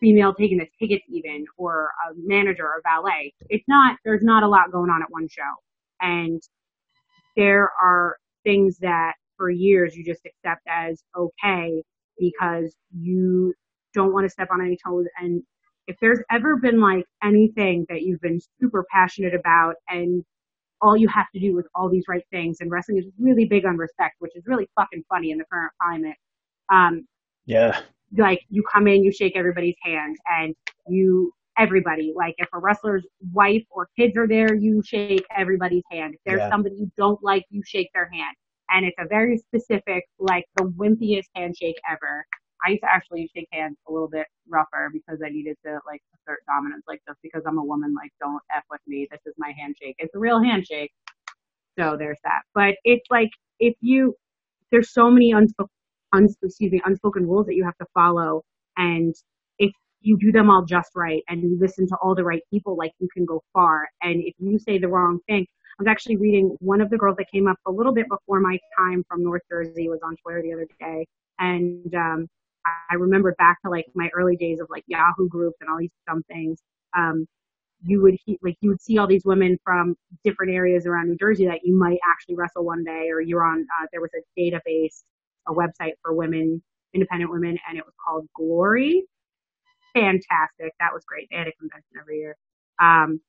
[0.00, 3.32] female taking the tickets even or a manager or valet.
[3.48, 5.42] It's not, there's not a lot going on at one show.
[6.00, 6.40] And
[7.36, 11.82] there are things that for years you just accept as okay
[12.18, 13.54] because you
[13.94, 15.42] don't want to step on any toes and
[15.88, 20.22] if there's ever been like anything that you've been super passionate about and
[20.82, 23.64] all you have to do is all these right things and wrestling is really big
[23.66, 26.16] on respect, which is really fucking funny in the current climate.
[26.70, 27.06] Um,
[27.46, 27.80] Yeah.
[28.16, 30.54] like you come in, you shake everybody's hand, and
[30.88, 36.14] you everybody like if a wrestler's wife or kids are there, you shake everybody's hand.
[36.14, 36.50] If there's Yeah.
[36.50, 38.36] somebody you don't like, you shake their hand,
[38.70, 42.24] and it's a very specific, like the wimpiest handshake ever.
[42.66, 46.02] I used to actually shake hands a little bit rougher because I needed to like
[46.14, 49.08] assert dominance, like just because I'm a woman, like don't f with me.
[49.10, 49.96] This is my handshake.
[49.98, 50.92] It's a real handshake.
[51.78, 52.42] So there's that.
[52.54, 54.14] But it's like if you
[54.72, 55.70] there's so many unspoken
[56.14, 58.42] uns, excuse me unspoken rules that you have to follow,
[58.76, 59.14] and
[59.58, 62.76] if you do them all just right and you listen to all the right people,
[62.76, 63.88] like you can go far.
[64.02, 65.46] And if you say the wrong thing,
[65.78, 68.40] I was actually reading one of the girls that came up a little bit before
[68.40, 71.06] my time from North Jersey was on Twitter the other day,
[71.38, 72.26] and um,
[72.90, 75.92] I remembered back to like my early days of like Yahoo groups and all these
[76.08, 76.58] dumb things.
[76.96, 77.26] Um,
[77.84, 81.16] you would he, like you would see all these women from different areas around New
[81.16, 83.60] Jersey that you might actually wrestle one day, or you're on.
[83.80, 85.02] Uh, there was a database,
[85.48, 86.60] a website for women,
[86.92, 89.04] independent women, and it was called Glory.
[89.94, 91.28] Fantastic, that was great.
[91.30, 92.36] They had a convention every year.
[92.80, 93.20] Um,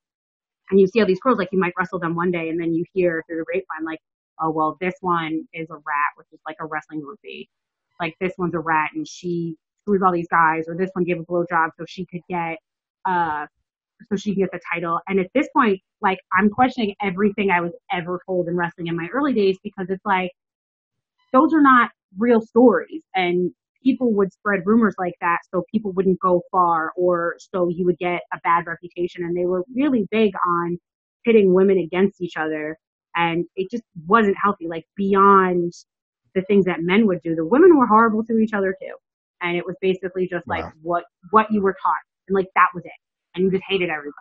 [0.69, 2.73] and you see all these girls like you might wrestle them one day, and then
[2.73, 3.99] you hear through the grapevine like,
[4.39, 7.47] oh well, this one is a rat, which is like a wrestling groupie.
[7.99, 11.19] Like this one's a rat, and she screws all these guys, or this one gave
[11.19, 12.57] a blowjob so she could get
[13.05, 13.45] uh
[14.07, 14.99] so she could get the title.
[15.07, 18.95] And at this point, like I'm questioning everything I was ever told in wrestling in
[18.95, 20.31] my early days because it's like
[21.33, 23.51] those are not real stories and
[23.83, 27.97] people would spread rumors like that so people wouldn't go far or so you would
[27.97, 29.23] get a bad reputation.
[29.23, 30.77] And they were really big on
[31.25, 32.77] pitting women against each other.
[33.15, 35.73] And it just wasn't healthy like beyond
[36.35, 37.35] the things that men would do.
[37.35, 38.95] The women were horrible to each other too.
[39.41, 41.95] And it was basically just like what what you were taught.
[42.27, 42.91] And like that was it.
[43.35, 44.13] And you just hated everybody.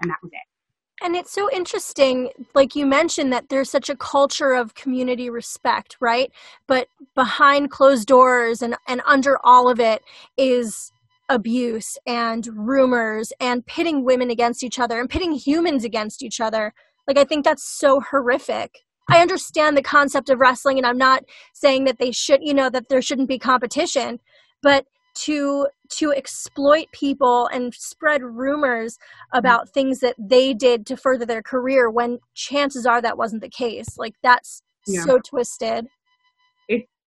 [0.00, 0.55] And that was it
[1.02, 5.96] And it's so interesting, like you mentioned, that there's such a culture of community respect,
[6.00, 6.32] right?
[6.66, 10.02] But behind closed doors and, and under all of it
[10.38, 10.92] is
[11.28, 16.72] abuse and rumors and pitting women against each other and pitting humans against each other.
[17.06, 18.78] Like, I think that's so horrific.
[19.08, 22.70] I understand the concept of wrestling, and I'm not saying that they should, you know,
[22.70, 24.18] that there shouldn't be competition,
[24.62, 24.86] but
[25.24, 28.98] to to exploit people and spread rumors
[29.32, 29.72] about mm.
[29.72, 33.98] things that they did to further their career when chances are that wasn't the case.
[33.98, 35.02] Like that's Yeah.
[35.04, 35.86] so twisted.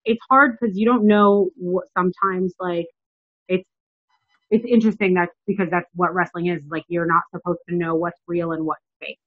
[0.06, 2.88] It's hard because you don't know what sometimes like
[3.48, 3.68] it's
[4.50, 8.20] it's interesting that because that's what wrestling is like you're not supposed to know what's
[8.28, 9.20] real and what's fake.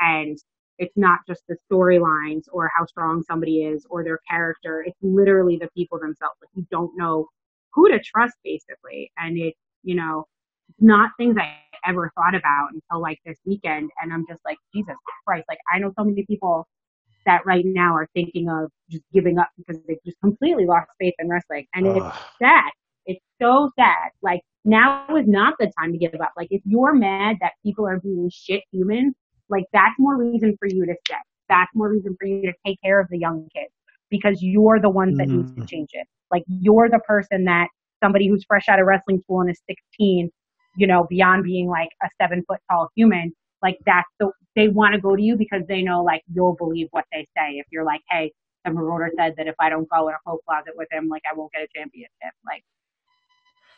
[0.00, 0.38] And
[0.78, 4.84] it's not just the storylines or how strong somebody is or their character.
[4.86, 6.36] It's literally the people themselves.
[6.42, 7.26] Like you don't know
[7.72, 10.26] who to trust basically and it you know
[10.68, 11.56] it's not things i
[11.86, 15.78] ever thought about until like this weekend and i'm just like jesus christ like i
[15.78, 16.66] know so many people
[17.26, 21.14] that right now are thinking of just giving up because they've just completely lost faith
[21.18, 21.66] in wrestling.
[21.74, 22.70] And it's sad.
[23.06, 24.10] It's so sad.
[24.22, 26.32] Like now is not the time to give up.
[26.36, 29.14] Like if you're mad that people are being shit humans,
[29.48, 31.16] like that's more reason for you to stay.
[31.48, 33.72] That's more reason for you to take care of the young kids
[34.10, 35.66] because you're the ones that needs to Mhm.
[35.66, 36.06] change it.
[36.30, 37.68] Like you're the person that
[38.02, 40.30] somebody who's fresh out of wrestling school and is 16,
[40.74, 44.94] you know, beyond being like a seven foot tall human, like that's the they want
[44.94, 47.52] to go to you because they know like you'll believe what they say.
[47.58, 48.32] If you're like, hey,
[48.64, 51.22] the promoter said that if I don't go in a coat closet with him, like
[51.30, 52.10] I won't get a championship.
[52.46, 52.62] Like,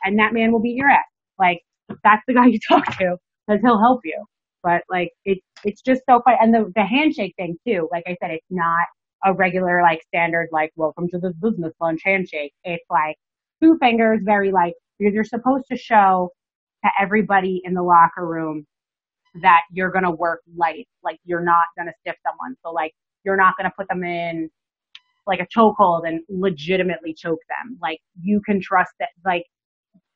[0.05, 1.05] and that man will beat your ass.
[1.39, 1.61] Like
[2.05, 3.17] that's the guy you talk to
[3.47, 4.25] because he'll help you.
[4.63, 6.37] But like it's it's just so fun.
[6.41, 7.89] And the the handshake thing too.
[7.93, 8.87] Like I said, it's not
[9.25, 12.53] a regular like standard like welcome to this business lunch handshake.
[12.65, 13.17] It's like
[13.63, 16.31] two fingers, very like because you're supposed to show
[16.85, 18.67] to everybody in the locker room
[19.43, 20.89] that you're gonna work light.
[21.05, 22.57] Like you're not gonna stiff someone.
[22.65, 22.93] So like
[23.25, 24.51] you're not gonna put them in
[25.27, 27.79] like a chokehold and legitimately choke them.
[27.81, 29.45] Like you can trust that like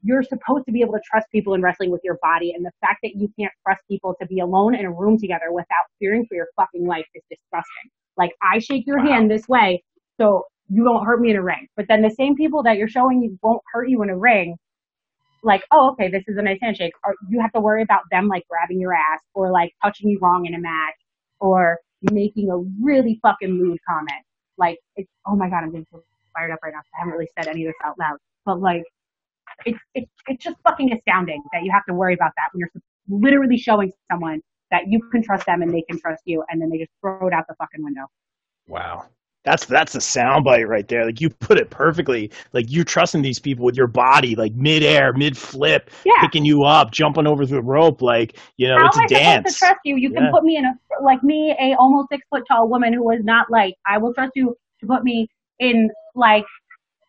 [0.03, 2.73] you're supposed to be able to trust people in wrestling with your body and the
[2.81, 6.25] fact that you can't trust people to be alone in a room together without fearing
[6.29, 7.91] for your fucking life is disgusting.
[8.17, 9.07] Like I shake your Wow.
[9.07, 9.83] hand this way
[10.21, 11.69] so you don't hurt me in a ring.
[11.77, 14.57] But then the same people that you're showing you won't hurt you in a ring,
[15.43, 16.93] like, oh, okay, this is a nice handshake.
[17.05, 20.19] Or you have to worry about them like grabbing your ass or like touching you
[20.21, 20.95] wrong in a match
[21.41, 21.79] or
[22.13, 24.23] making a really fucking lewd comment.
[24.59, 26.03] Like, it's, oh my god, I'm getting so
[26.35, 26.81] fired up right now.
[26.81, 28.19] I haven't really said any of this out loud.
[28.45, 28.85] But like,
[29.67, 32.71] it's, it's, it's just fucking astounding that you have to worry about that when you're
[33.09, 36.71] literally showing someone that you can trust them and they can trust you and then
[36.71, 38.07] they just throw it out the fucking window.
[38.69, 39.07] Wow.
[39.45, 41.07] That's that's a soundbite right there.
[41.07, 42.33] Like you put it perfectly.
[42.53, 46.15] Like you're trusting these people with your body, like mid air, mid flip, Yeah.
[46.21, 48.03] picking you up, jumping over the rope.
[48.03, 49.53] Like you know, How it's am a I supposed dance.
[49.53, 49.97] to trust you?
[49.97, 53.09] You can put me in a like me, a almost six foot tall woman who
[53.13, 53.75] is not light.
[53.87, 55.29] I will trust you to put me
[55.61, 56.45] in like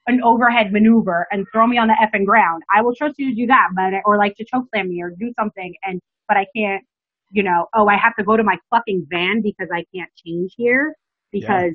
[0.05, 2.61] an overhead maneuver and throw me on the effing ground.
[2.73, 5.09] I will trust you to do that, but or like to choke slam me or
[5.19, 5.73] do something.
[5.83, 6.83] And but I can't,
[7.31, 7.67] you know.
[7.75, 10.95] Oh, I have to go to my fucking van because I can't change here
[11.31, 11.73] because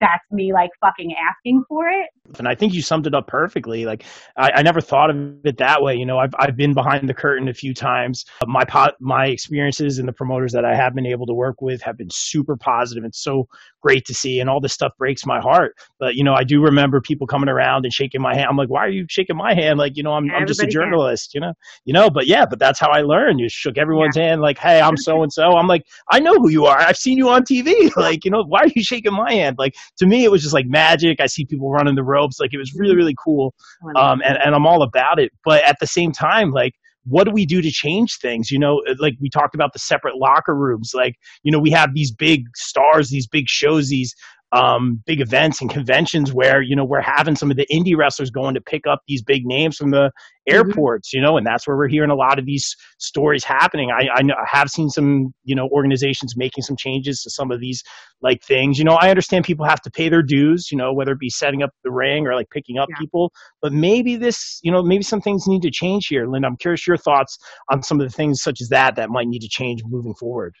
[0.00, 2.08] that's me like fucking asking for it.
[2.38, 3.84] and I think you summed it up perfectly.
[3.84, 4.04] Like
[4.36, 5.94] I, I never thought of it that way.
[5.94, 8.24] You know, I've I've been behind the curtain a few times.
[8.42, 11.60] Uh, my pot, my experiences and the promoters that I have been able to work
[11.60, 13.46] with have been super positive and so
[13.84, 14.40] great to see.
[14.40, 15.76] And all this stuff breaks my heart.
[15.98, 18.46] But you know, I do remember people coming around and shaking my hand.
[18.50, 19.78] I'm like, why are you shaking my hand?
[19.78, 20.70] Like, you know, I'm I'm just a Everybody can.
[20.72, 21.34] journalist.
[21.34, 21.52] You know,
[21.84, 22.08] you know.
[22.10, 23.40] But yeah, but that's how I learned.
[23.40, 24.40] You shook everyone's hand.
[24.40, 25.56] Like, hey, I'm so and so.
[25.56, 26.78] I'm like, I know who you are.
[26.78, 27.72] I've seen you on TV.
[28.04, 29.56] Like, you know, why are you shaking my hand?
[29.58, 31.20] Like to me, it was just like magic.
[31.20, 32.40] I see people running the ropes.
[32.40, 33.54] Like it was really, really cool.
[33.96, 35.32] Um, and, and I'm all about it.
[35.44, 36.74] But at the same time, like,
[37.06, 38.50] what do we do to change things?
[38.50, 40.92] You know, like we talked about the separate locker rooms.
[40.94, 44.14] Like, you know, we have these big stars, these big shows, these
[44.54, 48.30] um, big events and conventions where, you know, we're having some of the indie wrestlers
[48.30, 50.12] going to pick up these big names from the
[50.46, 53.90] airports, you know, and that's where we're hearing a lot of these stories happening.
[53.90, 57.50] I, I, know, I have seen some, you know, organizations making some changes to some
[57.50, 57.82] of these
[58.22, 58.78] like things.
[58.78, 61.30] You know, I understand people have to pay their dues, you know, whether it be
[61.30, 62.96] setting up the ring or like picking up Yeah.
[63.00, 66.26] people, but maybe this, you know, maybe some things need to change here.
[66.28, 67.36] Linda, I'm curious your thoughts
[67.72, 70.54] on some of the things such as that that might need to change moving forward.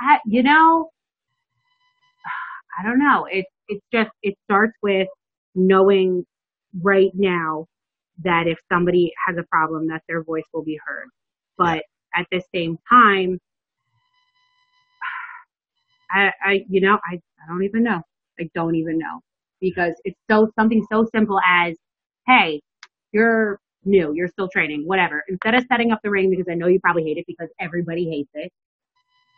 [0.00, 0.90] I, you know,
[2.78, 3.26] I don't know.
[3.30, 5.08] It's it's just it starts with
[5.54, 6.24] knowing
[6.82, 7.66] right now
[8.24, 11.08] that if somebody has a problem, that their voice will be heard.
[11.58, 11.84] But
[12.16, 13.38] at the same time,
[16.10, 18.02] I, I you know, I, I don't even know.
[18.40, 19.20] I don't even know
[19.60, 21.76] because it's so something so simple as,
[22.26, 22.60] hey,
[23.12, 25.22] you're new, you're still training, whatever.
[25.28, 28.08] Instead of setting up the ring because I know you probably hate it because everybody
[28.10, 28.52] hates it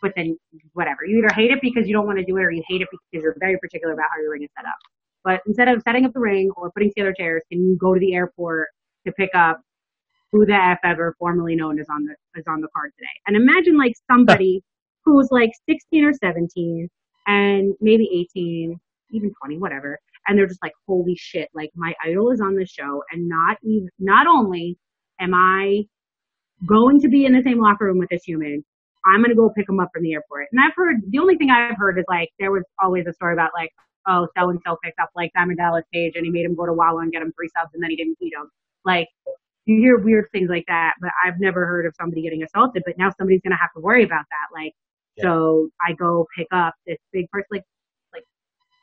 [0.02, 0.36] but then
[0.74, 1.06] whatever.
[1.06, 2.88] You either hate it because you don't want to do it or you hate it
[2.90, 4.76] because you're very particular about how your ring is set up.
[5.24, 8.00] But instead of setting up the ring or putting together chairs, can you go to
[8.00, 8.68] the airport
[9.06, 9.60] to pick up
[10.32, 13.06] who the F ever formerly known is on the is on the card today?
[13.26, 14.62] And imagine like somebody
[15.04, 16.88] who's like 16 or 17
[17.28, 18.78] and maybe 18,
[19.12, 19.98] even 20, whatever.
[20.26, 23.58] And they're just like, holy shit, like my idol is on the show and not
[23.62, 24.76] even, not only
[25.20, 25.82] am I
[26.66, 28.64] going to be in the same locker room with this human,
[29.04, 30.48] I'm gonna go pick him up from the airport.
[30.52, 33.32] And I've heard the only thing I've heard is like there was always a story
[33.34, 33.70] about like
[34.06, 36.66] oh so and so picked up like Diamond Dallas Page and he made him go
[36.66, 38.48] to Wawa and get him three subs and then he didn't feed him.
[38.84, 39.08] Like
[39.66, 42.82] you hear weird things like that, but I've never heard of somebody getting assaulted.
[42.86, 44.54] But now somebody's gonna have to worry about that.
[44.58, 44.72] Like
[45.16, 45.24] Yeah.
[45.24, 47.64] so I go pick up this big person like
[48.12, 48.24] like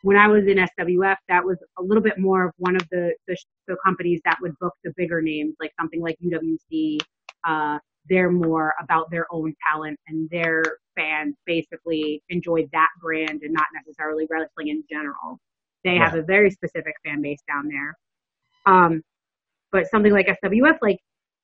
[0.04, 3.14] when I was in SWF, that was a little bit more of one of the
[3.28, 7.00] the, the companies that would book the bigger names, like something like UWC.
[7.46, 10.64] Uh, they're more about their own talent and their
[10.96, 15.40] fans basically enjoy that brand and not necessarily wrestling in general.
[15.84, 17.96] They have a very specific fan base down there.
[18.66, 19.02] Um,
[19.72, 20.98] but something like SWF, like,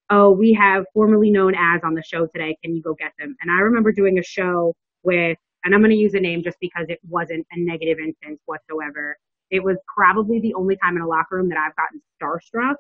[0.10, 2.58] oh, we have formerly known as on the show today.
[2.64, 3.36] Can you go get them?
[3.42, 6.58] And I remember doing a show with, and I'm going to use a name just
[6.60, 9.16] because it wasn't a negative instance whatsoever.
[9.52, 12.76] It was probably the only time in a locker room that I've gotten starstruck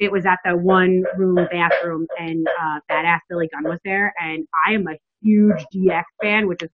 [0.00, 4.46] it was at the one room bathroom and uh badass Billy Gunn was there and
[4.66, 6.70] I am a huge DX fan, which is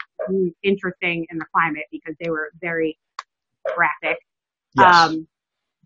[0.63, 2.99] interesting in the climate because they were very
[3.75, 4.19] graphic.
[4.77, 4.95] Yes.
[4.95, 5.27] Um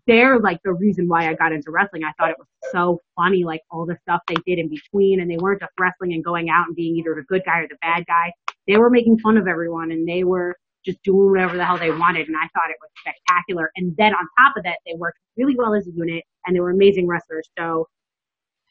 [0.07, 2.03] they're like the reason why I got into wrestling.
[2.03, 5.29] I thought it was so funny, like all the stuff they did in between and
[5.29, 7.77] they weren't just wrestling and going out and being either the good guy or the
[7.81, 8.31] bad guy.
[8.67, 11.91] They were making fun of everyone and they were just doing whatever the hell they
[11.91, 13.71] wanted and I thought it was spectacular.
[13.75, 16.59] And then on top of that, they worked really well as a unit and they
[16.59, 17.49] were amazing wrestlers.
[17.57, 17.87] So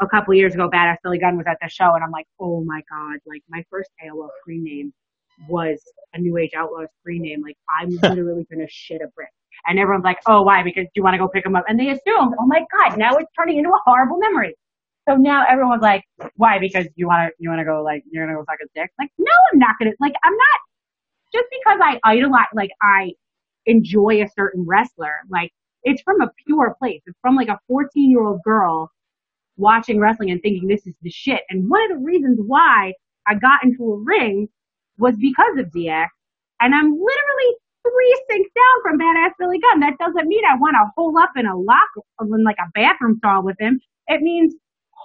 [0.00, 2.62] a couple years ago, Badass Billy Gunn was at the show and I'm like, oh
[2.64, 4.92] my God, like my first AOL screen name
[5.48, 5.80] was
[6.12, 7.42] a New Age Outlaw screen name.
[7.42, 9.30] Like I'm literally gonna shit a brick.
[9.66, 10.62] And everyone's like, oh, why?
[10.62, 11.64] Because do you want to go pick them up?
[11.68, 14.54] And they assumed, oh my God, now it's turning into a horrible memory.
[15.08, 16.02] So now everyone's like,
[16.36, 16.58] why?
[16.58, 18.68] Because you want to, you want to go like, you're going to go suck a
[18.74, 18.90] dick?
[18.98, 20.58] Like, no, I'm not going to, like, I'm not,
[21.34, 23.12] just because I idolize, like, I
[23.66, 25.50] enjoy a certain wrestler, like,
[25.84, 27.02] it's from a pure place.
[27.06, 28.90] It's from like a 14 year old girl
[29.56, 31.42] watching wrestling and thinking this is the shit.
[31.50, 32.92] And one of the reasons why
[33.26, 34.48] I got into a ring
[34.98, 36.06] was because of DX.
[36.60, 39.80] And I'm literally three sinks down from Badass Billy Gunn.
[39.80, 43.16] That doesn't mean I want to hole up in a locker, in like a bathroom
[43.18, 43.78] stall with him.
[44.06, 44.54] It means,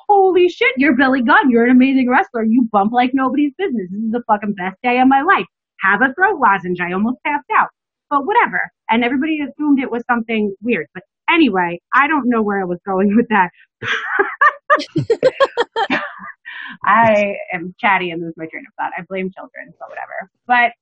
[0.08, 1.50] holy shit, you're Billy Gunn.
[1.50, 2.44] You're an amazing wrestler.
[2.44, 3.88] You bump like nobody's business.
[3.92, 5.46] This is the fucking best day of my life.
[5.82, 6.80] Have a throat lozenge.
[6.82, 7.70] I almost passed out.
[8.10, 8.62] but whatever.
[8.90, 10.88] And everybody assumed it was something weird.
[10.94, 13.52] But anyway, I don't know where I was going with that.
[16.86, 18.94] I am chatty and lose my train of thought.
[18.98, 20.30] I blame children, so whatever.
[20.48, 20.74] But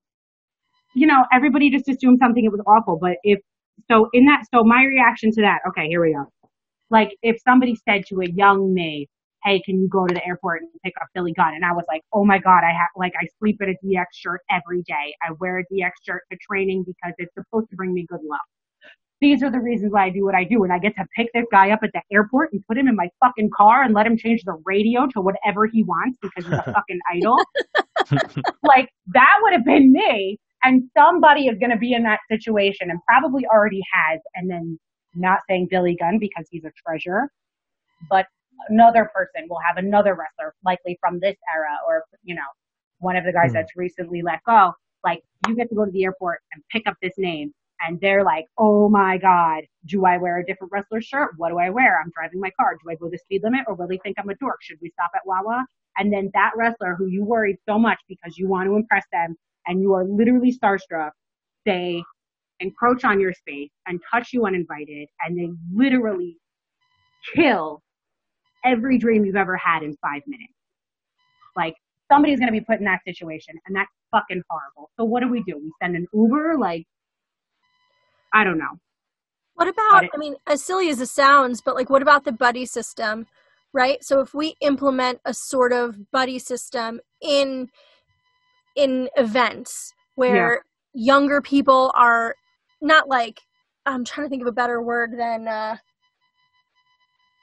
[0.95, 3.00] you know, everybody just assumed something it was awful.
[3.02, 3.39] But if
[3.91, 6.26] so, in that, so my reaction to that, okay, here we go.
[6.91, 9.10] Like if somebody said to a young me,
[9.48, 11.86] "Hey, can you go to the airport and pick up Billy Gunn?" and I was
[11.88, 15.16] like, "Oh my god, I have like I sleep in a DX shirt every day.
[15.24, 18.41] I wear a DX shirt to training because it's supposed to bring me good luck."
[19.22, 20.64] these are the reasons why I do what I do.
[20.64, 22.95] And I get to pick this guy up at the airport and put him in
[22.95, 26.54] my fucking car and let him change the radio to whatever he wants because he's
[26.54, 27.39] a fucking idol.
[28.64, 30.38] like that would have been me.
[30.64, 34.20] And somebody is going to be in that situation and probably already has.
[34.36, 34.80] And then
[35.16, 37.30] not saying Billy Gunn because he's a treasure,
[38.10, 38.26] but
[38.70, 42.41] another person will have another wrestler likely from this era or, you know,
[42.99, 43.53] one of the guys mm.
[43.53, 44.74] that's recently let go.
[45.03, 48.24] Like you get to go to the airport and pick up this name and they're
[48.24, 51.32] like, oh my God, do I wear a different wrestler shirt?
[51.38, 52.01] What do I wear?
[52.01, 52.76] I'm driving my car.
[52.84, 54.58] Do I go the speed limit or will they think I'm a dork?
[54.62, 55.66] Should we stop at Wawa?
[55.97, 59.36] And then that wrestler who you worried so much because you want to impress them
[59.68, 61.12] and you are literally starstruck,
[61.66, 62.03] they
[62.60, 66.38] encroach on your space and touch you uninvited and they literally
[67.36, 67.82] kill
[68.68, 70.53] every dream you've ever had in five minutes.
[71.55, 71.76] Like
[72.11, 74.89] somebody's going to be put in that situation and that's fucking horrible.
[74.97, 75.57] So what do we do?
[75.57, 76.57] We send an Uber?
[76.59, 76.86] Like,
[78.34, 78.80] I don't know.
[79.55, 82.32] What about, it, I mean, as silly as it sounds, but like, what about the
[82.32, 83.26] buddy system,
[83.74, 84.03] right?
[84.03, 87.70] So if we implement a sort of buddy system in
[88.76, 90.61] in events where
[90.93, 91.13] yeah.
[91.15, 92.36] younger people are
[92.80, 93.41] not like
[93.88, 95.78] I'm trying to think of a better word than uh,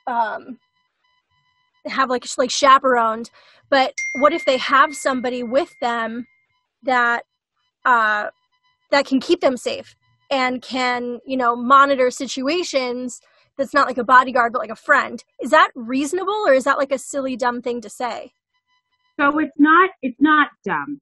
[0.07, 0.59] um,
[1.87, 3.31] have like like chaperoned,
[3.71, 6.27] but what if they have somebody with them
[6.85, 7.25] that
[7.85, 8.29] uh,
[8.91, 9.95] that can keep them safe
[10.31, 13.21] and can, you know, monitor situations
[13.57, 15.23] that's not like a bodyguard but like a friend.
[15.41, 18.33] Is that reasonable or is that like a silly dumb thing to say?
[19.19, 21.01] So it's not it's not dumb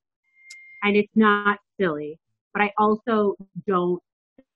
[0.83, 2.19] and it's not silly,
[2.53, 4.01] but I also don't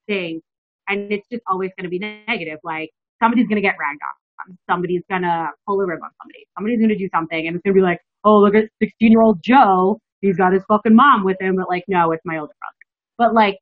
[0.07, 0.43] think
[0.89, 2.91] and it's just always going to be negative like
[3.23, 4.17] somebody's going to get ragged off.
[4.69, 6.47] Somebody's to pull a rib on somebody.
[6.57, 10.01] Somebody's to do something and it's to be like, "Oh, look at 16-year-old Joe.
[10.21, 12.75] He's got his fucking mom with him." But like, no, it's my older brother.
[13.19, 13.59] But like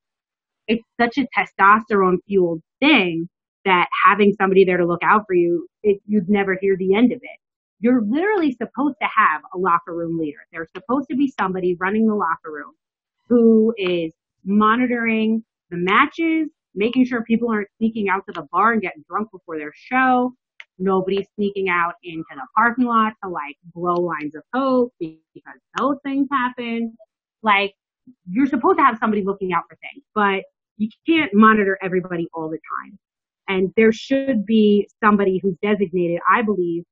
[0.66, 3.28] it's such a testosterone fueled thing
[3.64, 7.12] that having somebody there to look out for you, it, you'd never hear the end
[7.12, 7.38] of it.
[7.80, 10.38] You're literally supposed to have a locker room leader.
[10.52, 12.72] There's supposed to be somebody running the locker room
[13.28, 14.12] who is
[14.44, 19.30] monitoring the matches, making sure people aren't sneaking out to the bar and getting drunk
[19.32, 20.32] before their show.
[20.78, 25.96] Nobody's sneaking out into the parking lot to like blow lines of coke because those
[26.04, 26.96] things happen.
[27.42, 27.74] Like,
[28.28, 30.42] you're supposed to have somebody looking out for things, but
[30.76, 32.98] you can't monitor everybody all the time.
[33.48, 36.84] And there should be somebody who's designated, I believe.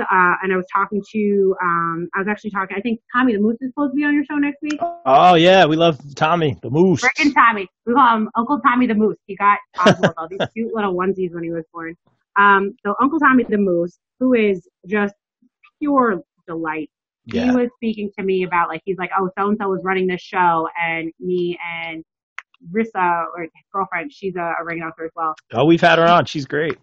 [0.00, 3.40] Uh, and I was talking to, um, I was actually talking, I think Tommy the
[3.40, 4.80] Moose is supposed to be on your show next week.
[5.04, 5.66] Oh, yeah.
[5.66, 7.02] We love Tommy the Moose.
[7.02, 7.68] Frickin' Tommy.
[7.84, 9.18] We call him Uncle Tommy the Moose.
[9.26, 11.96] He got Oswald all these cute little onesies when he was born.
[12.38, 15.14] Um, so Uncle Tommy the Moose, who is just
[15.80, 16.90] pure delight.
[17.26, 17.44] Yeah.
[17.44, 20.06] He was speaking to me about like, he's like, oh, so and so was running
[20.06, 22.04] this show and me and
[22.72, 25.34] Rissa or his girlfriend, she's a, a ring announcer as well.
[25.52, 26.26] Oh, we've had her on.
[26.26, 26.78] She's great.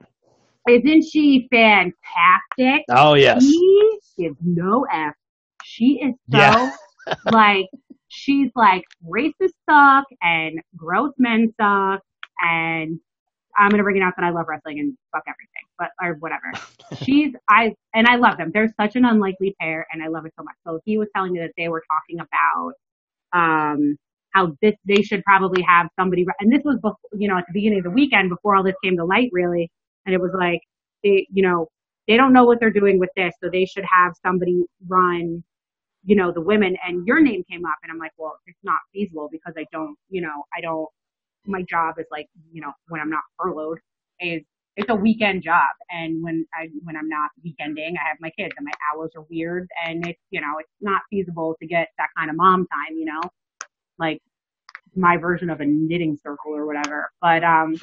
[0.68, 2.86] Isn't she fantastic?
[2.90, 3.44] Oh yes.
[3.44, 5.14] She gives no f.
[5.64, 6.72] She is so yeah.
[7.32, 7.68] like
[8.10, 12.02] she's like racist suck and gross men suck
[12.40, 13.00] and
[13.58, 16.52] I'm gonna bring it out that I love wrestling and fuck everything, but or whatever.
[17.04, 18.52] She's I and I love them.
[18.54, 20.56] They're such an unlikely pair, and I love it so much.
[20.66, 22.74] So he was telling me that they were talking about
[23.34, 23.98] um
[24.34, 27.54] how this they should probably have somebody and this was before, you know at the
[27.54, 29.70] beginning of the weekend before all this came to light really
[30.06, 30.62] and it was like
[31.04, 31.68] they you know
[32.08, 35.44] they don't know what they're doing with this so they should have somebody run
[36.06, 38.78] you know the women and your name came up and i'm like well it's not
[38.94, 40.88] feasible because i don't you know i don't
[41.46, 43.80] my job is like you know when i'm not furloughed
[44.20, 44.42] is
[44.76, 48.54] it's a weekend job and when i when i'm not weekending i have my kids
[48.58, 52.08] and my hours are weird and it's you know it's not feasible to get that
[52.18, 53.22] kind of mom time you know
[54.00, 54.20] like
[54.96, 57.12] my version of a knitting circle or whatever.
[57.22, 57.76] But um,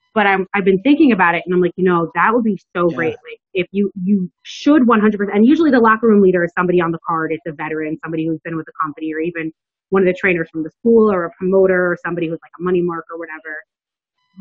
[0.14, 2.58] but I'm I've been thinking about it, and I'm like, you know, that would be
[2.76, 2.96] so yeah.
[2.96, 3.10] great.
[3.30, 5.18] Like if you you should 100.
[5.18, 7.32] percent And usually the locker room leader is somebody on the card.
[7.32, 9.52] It's a veteran, somebody who's been with the company, or even
[9.90, 12.62] one of the trainers from the school, or a promoter, or somebody who's like a
[12.62, 13.62] money mark or whatever.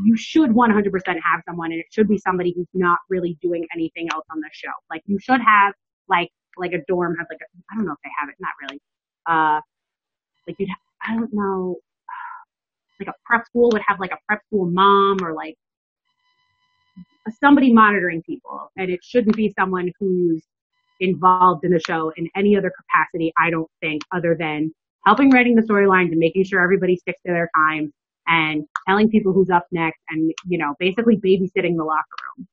[0.04, 4.08] You should 100% have someone, and it should be somebody who's not really doing anything
[4.14, 4.72] else on the show.
[4.90, 5.74] Like you should have
[6.10, 8.52] like like a dorm has like a, I don't know if they have it, not
[8.62, 8.82] really.
[9.28, 9.62] Uh,
[10.48, 10.70] like you'd,
[11.06, 11.78] I don't know.
[13.00, 15.56] like a prep school would have like a prep school mom or like
[17.40, 20.44] somebody monitoring people, and it shouldn't be someone who's
[21.00, 23.34] involved in the show in any other capacity.
[23.38, 24.74] I don't think, other than
[25.06, 27.94] helping writing the storylines and making sure everybody sticks to their time
[28.28, 32.04] and telling people who's up next, and you know, basically babysitting the locker
[32.38, 32.48] room.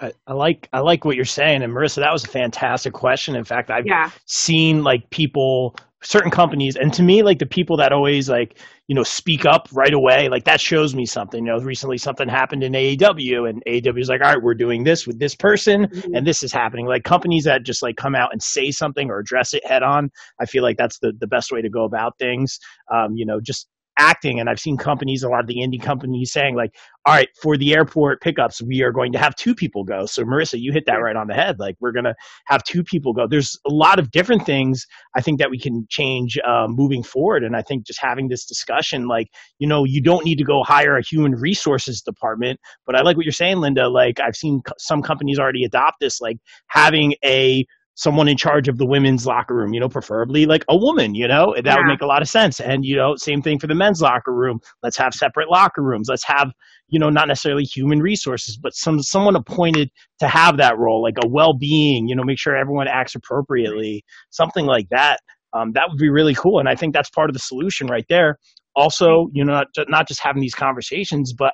[0.00, 3.36] I, I, like I like what you're saying, and Marissa, that was a fantastic question.
[3.36, 4.10] In fact, I've yeah.
[4.26, 8.94] seen like people, certain companies, and to me, like the people that always like you
[8.94, 11.44] know speak up right away, like that shows me something.
[11.46, 14.84] You know, recently something happened in AEW, and AEW is like, all right, we're doing
[14.84, 16.14] this with this person, mm-hmm.
[16.14, 16.86] and this is happening.
[16.86, 20.10] Like companies that just like come out and say something or address it head on,
[20.40, 22.58] I feel like that's the the best way to go about things.
[22.92, 23.68] Um, you know, just
[23.98, 26.74] acting and i've seen companies a lot of the indie companies saying like
[27.06, 30.06] all right for the airport pickups we are going to have two people go.
[30.06, 31.58] So marissa you hit that right on the head.
[31.58, 32.14] Like we're going to
[32.46, 33.26] have two people go.
[33.26, 34.86] There's a lot of different things
[35.16, 38.44] i think that we can change uh, moving forward and i think just having this
[38.44, 39.28] discussion like
[39.58, 43.16] you know you don't need to go hire a human resources department but i like
[43.16, 43.88] what you're saying linda.
[43.88, 46.38] Like i've seen some companies already adopt this like
[46.68, 50.76] having a someone in charge of the women's locker room, you know, preferably like a
[50.76, 51.76] woman, you know, that yeah.
[51.76, 52.60] would make a lot of sense.
[52.60, 54.58] And, you know, same thing for the men's locker room.
[54.82, 56.08] Let's have separate locker rooms.
[56.08, 56.50] Let's have,
[56.88, 61.14] you know, not necessarily human resources, but some, someone appointed to have that role, like
[61.24, 65.20] a well-being, you know, make sure everyone acts appropriately, something like that.
[65.52, 66.58] Um, that would be really cool.
[66.58, 68.38] And I think that's part of the solution right there.
[68.74, 71.52] Also, you know, not, not just having these conversations, but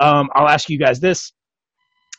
[0.00, 1.32] um, I'll ask you guys this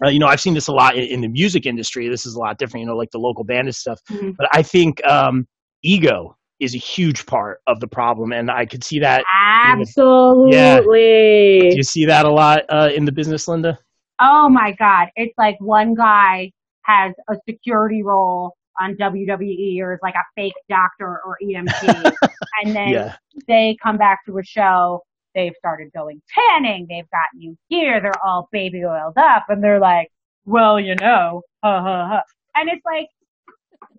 [0.03, 2.07] uh, you know, I've seen this a lot in, in, the music industry.
[2.09, 3.99] This is a lot different, you know, like the local band and stuff.
[4.09, 4.31] Mm-hmm.
[4.37, 5.47] But I think um,
[5.83, 9.23] ego is a huge part of the problem, and I could see that.
[9.65, 10.55] Absolutely.
[10.55, 10.79] yeah.
[10.79, 13.77] Do you see that a lot uh, in the business, Linda?
[14.19, 15.09] Oh my God!
[15.15, 16.51] It's like one guy
[16.83, 22.13] has a security role on WWE or is like a fake doctor or EMT,
[22.63, 23.15] and then yeah.
[23.47, 25.03] they come back to a show
[25.38, 29.79] they've started going tanning, they've got new gear, they're all baby oiled up, and they're
[29.79, 30.09] like,
[30.45, 32.23] well, you know, ha ha ha.
[32.55, 33.07] And it's like,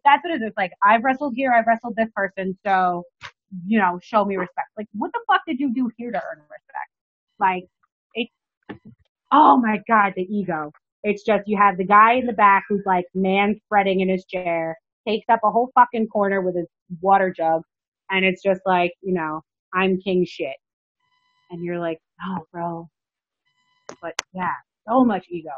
[0.04, 0.48] that's what it is.
[0.48, 3.04] It's like, I've wrestled here, I've wrestled this person, so,
[3.66, 4.68] you know, show me respect.
[4.76, 6.90] Like, what the fuck did you do here to earn respect?
[7.38, 7.64] Like,
[8.14, 8.32] it's,
[9.32, 10.72] oh my god, the ego.
[11.04, 14.24] It's just, you have the guy in the back who's like man spreading in his
[14.24, 14.76] chair,
[15.06, 16.66] takes up a whole fucking corner with his
[17.00, 17.62] water jug,
[18.10, 20.56] and it's just like, you know, I'm king shit
[21.50, 22.88] and you're like, oh, bro.
[24.02, 24.52] But yeah,
[24.86, 25.50] so much ego.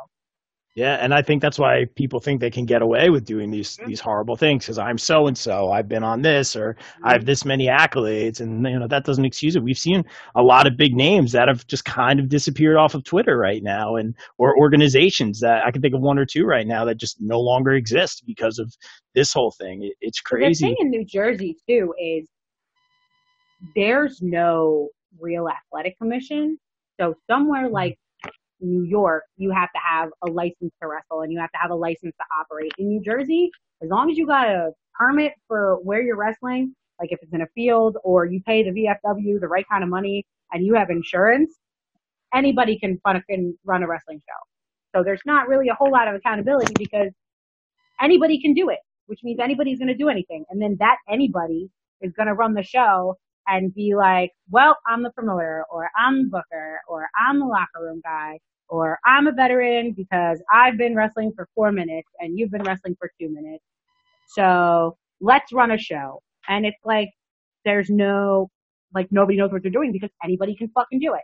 [0.76, 3.76] Yeah, and I think that's why people think they can get away with doing these
[3.76, 3.88] mm-hmm.
[3.88, 7.06] these horrible things because I'm so and so, I've been on this, or mm-hmm.
[7.06, 9.64] I have this many accolades, and you know that doesn't excuse it.
[9.64, 10.04] We've seen
[10.36, 13.62] a lot of big names that have just kind of disappeared off of Twitter right
[13.64, 16.98] now, and or organizations that I can think of one or two right now that
[16.98, 18.72] just no longer exist because of
[19.16, 19.82] this whole thing.
[19.82, 20.66] It, it's crazy.
[20.66, 22.28] The thing in New Jersey too is
[23.74, 24.88] there's no
[25.18, 26.58] real athletic commission.
[27.00, 27.74] So somewhere mm-hmm.
[27.74, 27.98] like
[28.60, 31.70] New York, you have to have a license to wrestle and you have to have
[31.70, 32.72] a license to operate.
[32.78, 33.50] In New Jersey,
[33.82, 37.40] as long as you got a permit for where you're wrestling, like if it's in
[37.40, 40.90] a field or you pay the VFW the right kind of money and you have
[40.90, 41.54] insurance,
[42.34, 44.98] anybody can fucking run a wrestling show.
[44.98, 47.12] So there's not really a whole lot of accountability because
[48.00, 50.44] anybody can do it, which means anybody's going to do anything.
[50.50, 55.02] And then that anybody is going to run the show and be like, well, I'm
[55.02, 58.38] the promoter or I'm the booker or I'm the locker room guy
[58.68, 62.96] or I'm a veteran because I've been wrestling for four minutes and you've been wrestling
[62.98, 63.64] for two minutes.
[64.28, 66.22] So let's run a show.
[66.48, 67.10] And it's like,
[67.64, 68.50] there's no,
[68.94, 71.22] like nobody knows what they're doing because anybody can fucking do it.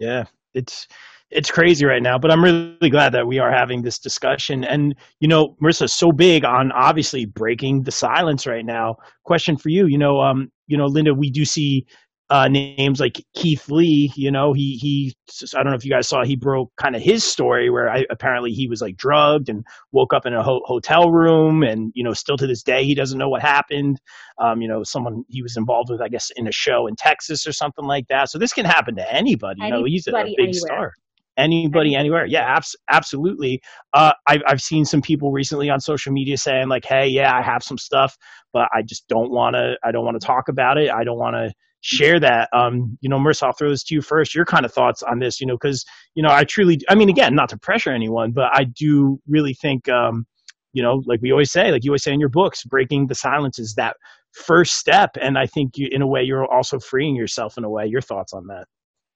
[0.00, 0.24] Yeah.
[0.54, 0.88] It's,
[1.30, 4.64] it's crazy right now, but I'm really glad that we are having this discussion.
[4.64, 8.96] And, you know, Marissa, so big on obviously breaking the silence right now.
[9.24, 11.86] Question for you, you know, um, you know, Linda, we do see
[12.30, 14.12] uh, names like Keith Lee.
[14.14, 15.12] You know, he he.
[15.54, 16.24] I don't know if you guys saw.
[16.24, 20.14] He broke kind of his story where I, apparently he was like drugged and woke
[20.14, 23.18] up in a ho- hotel room, and you know, still to this day he doesn't
[23.18, 24.00] know what happened.
[24.38, 27.48] Um, you know, someone he was involved with, I guess, in a show in Texas
[27.48, 28.30] or something like that.
[28.30, 29.62] So this can happen to anybody.
[29.62, 30.52] You know, he's a, a big anywhere.
[30.52, 30.92] star
[31.40, 32.26] anybody anywhere.
[32.26, 33.60] Yeah abs- absolutely.
[33.94, 37.42] Uh, I've, I've seen some people recently on social media saying like hey yeah i
[37.42, 38.16] have some stuff
[38.52, 40.90] but i just don't want to i don't want to talk about it.
[40.90, 42.48] I don't want to share that.
[42.52, 45.18] Um, you know marissa i'll throw this to you first your kind of thoughts on
[45.18, 45.84] this you know because
[46.14, 49.54] you know i truly i mean again not to pressure anyone but i do really
[49.54, 50.26] think um,
[50.72, 53.14] you know like we always say like you always say in your books breaking the
[53.14, 53.96] silence is that
[54.32, 57.70] first step and i think you, in a way you're also freeing yourself in a
[57.70, 57.86] way.
[57.86, 58.66] Your thoughts on that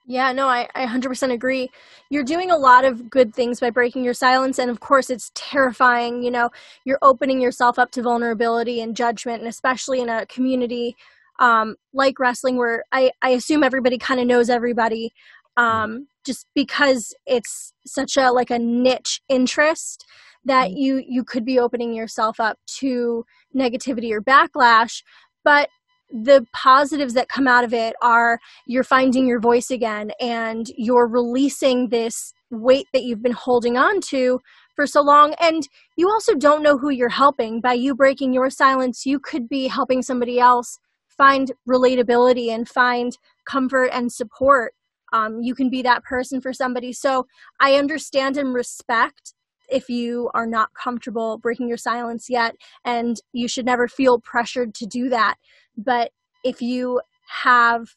[0.07, 1.70] yeah, no, I, I 100% agree.
[2.11, 4.59] You're doing a lot of good things by breaking your silence.
[4.59, 6.22] And of course, it's terrifying.
[6.22, 6.50] You know,
[6.84, 10.94] you're opening yourself up to vulnerability and judgment, and especially in a community
[11.40, 15.12] um, like wrestling, where I, I assume everybody kind of knows everybody,
[15.57, 20.05] um, just because it's such a like a niche interest
[20.44, 20.76] that Mm-hmm.
[20.76, 23.24] you you could be opening yourself up to
[23.57, 25.02] negativity or backlash.
[25.44, 25.68] But
[26.15, 31.09] the positives that come out of it are you're finding your voice again and you're
[31.09, 34.39] releasing this weight that you've been holding on to
[34.77, 35.35] for so long.
[35.41, 37.61] And you also don't know who you're helping.
[37.61, 43.19] By you breaking your silence you could be helping somebody else find relatability and find
[43.45, 44.73] comfort and support.
[45.12, 46.93] Um, you can be that person for somebody.
[46.93, 47.27] So
[47.59, 49.35] i understand and respect
[49.69, 52.55] if you are not comfortable breaking your silence yet
[52.85, 55.37] and you should never feel pressured to do that
[55.77, 56.11] but
[56.45, 57.89] if you have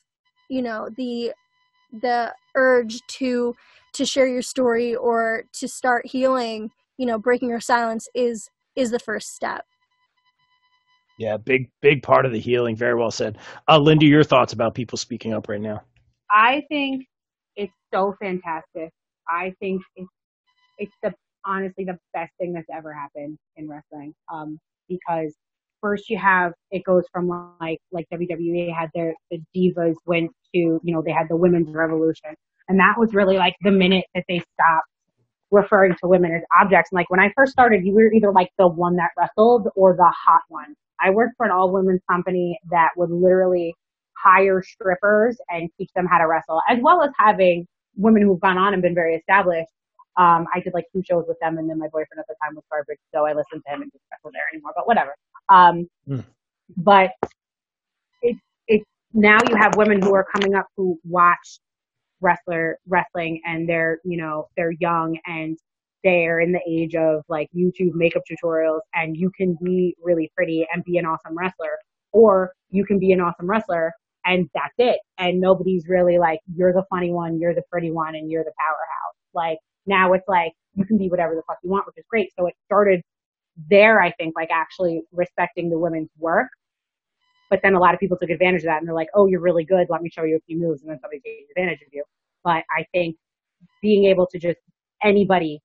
[0.50, 1.32] you know the
[2.02, 3.56] the urge to
[3.94, 8.92] to share your story or to start healing you know breaking your silence is is
[8.92, 9.66] the first step
[11.18, 12.76] Yeah, big big part of the healing.
[12.76, 13.40] Very well said.
[13.68, 15.82] Uh, Linda, your thoughts about people speaking up right now?
[16.30, 17.06] I think
[17.56, 18.92] it's so fantastic.
[19.28, 20.10] I think it's
[20.78, 21.14] it's the
[21.46, 24.14] honestly the best thing that's ever happened in wrestling.
[24.32, 25.34] Um, because
[25.82, 27.28] first you have it goes from
[27.60, 31.74] like like WWE had their the divas went to you know they had the women's
[31.74, 32.36] revolution,
[32.68, 34.88] and that was really like the minute that they stopped
[35.52, 36.92] referring to women as objects.
[36.92, 39.96] And like when I first started, you were either like the one that wrestled or
[39.96, 40.76] the hot one.
[41.00, 43.74] I worked for an all women's company that would literally
[44.18, 48.58] hire strippers and teach them how to wrestle, as well as having women who've gone
[48.58, 49.72] on and been very established.
[50.18, 52.56] Um, I did like two shows with them, and then my boyfriend at the time
[52.56, 54.74] was garbage, so I listened to him and didn't wrestle there anymore.
[54.76, 55.14] But whatever.
[55.50, 56.24] Um, Mm.
[56.78, 57.12] But
[58.22, 58.38] it
[58.68, 58.84] it
[59.14, 61.60] now you have women who are coming up who watch
[62.22, 65.58] wrestler wrestling, and they're you know they're young and
[66.04, 70.68] they're in the age of like YouTube makeup tutorials, and you can be really pretty
[70.74, 71.78] and be an awesome wrestler,
[72.14, 73.94] or you can be an awesome wrestler
[74.26, 75.00] and that's it.
[75.18, 78.54] And nobody's really like, you're the funny one, you're the pretty one, and you're the
[78.60, 79.16] powerhouse.
[79.34, 82.30] Like now it's like you can be whatever the fuck you want, which is great.
[82.38, 83.02] So it started
[83.70, 86.48] there, I think, like actually respecting the women's work.
[87.50, 89.42] But then a lot of people took advantage of that and they're like, oh, you're
[89.42, 89.88] really good.
[89.90, 90.82] Let me show you a few moves.
[90.82, 92.04] And then somebody takes advantage of you.
[92.44, 93.16] But I think
[93.82, 94.60] being able to just
[95.04, 95.62] anybody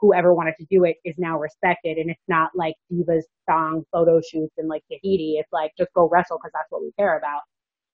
[0.00, 1.98] whoever wanted to do it is now respected.
[1.98, 5.36] And it's not like divas song photo shoots and like Tahiti.
[5.38, 7.40] It's like just go wrestle because that's what we care about.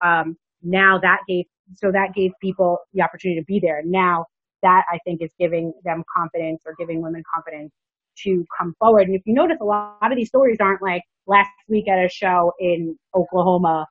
[0.03, 3.83] Um, now that gave, so that gave people the opportunity to be there.
[3.85, 4.27] Now
[4.63, 7.73] that I think is giving them confidence or giving women confidence
[8.25, 9.07] to come forward.
[9.07, 12.09] And if you notice, a lot of these stories aren't like last week at a
[12.09, 13.87] show in Oklahoma,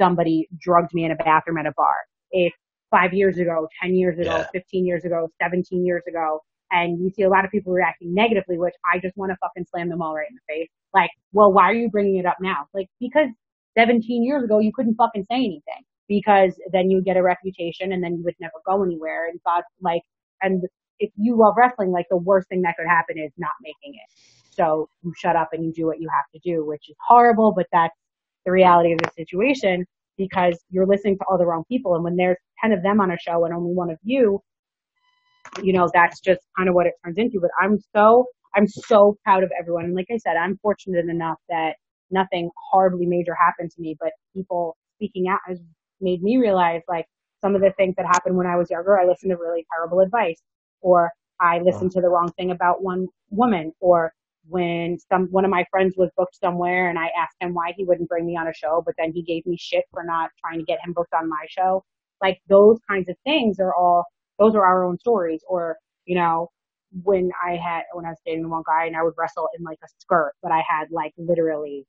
[0.00, 1.94] somebody drugged me in a bathroom at a bar.
[2.30, 2.56] It's
[2.90, 4.46] five years ago, 10 years ago, Yeah.
[4.52, 6.40] 15 years ago, 17 years ago.
[6.70, 9.66] And you see a lot of people reacting negatively, which I just want to fucking
[9.70, 10.68] slam them all right in the face.
[10.92, 12.66] Like, well, why are you bringing it up now?
[12.74, 13.28] Like, because
[13.76, 17.92] 17 years ago, you couldn't fucking say anything because then you would get a reputation
[17.92, 19.28] and then you would never go anywhere.
[19.28, 20.02] And thought like,
[20.42, 20.62] and
[20.98, 24.20] if you love wrestling, like the worst thing that could happen is not making it.
[24.50, 27.52] So you shut up and you do what you have to do, which is horrible,
[27.54, 27.94] but that's
[28.44, 29.84] the reality of the situation
[30.16, 31.94] because you're listening to all the wrong people.
[31.94, 34.40] And when there's 10 of them on a show and only one of you,
[35.62, 37.40] you know, that's just kind of what it turns into.
[37.40, 39.84] But I'm so, I'm so proud of everyone.
[39.84, 41.74] And like I said, I'm fortunate enough that
[42.10, 45.58] nothing horribly major happened to me, but people speaking out has
[46.00, 47.06] made me realize like
[47.40, 50.00] some of the things that happened when I was younger, I listened to really terrible
[50.00, 50.40] advice
[50.84, 51.10] or
[51.40, 54.12] I listened to the wrong thing about one woman or
[54.48, 57.84] when some one of my friends was booked somewhere and I asked him why he
[57.84, 60.58] wouldn't bring me on a show, but then he gave me shit for not trying
[60.58, 61.82] to get him booked on my show.
[62.22, 64.04] Like those kinds of things are all
[64.38, 65.42] those are our own stories.
[65.48, 66.50] Or, you know,
[67.02, 69.78] when I had when I was dating one guy and I would wrestle in like
[69.84, 71.86] a skirt, but I had like literally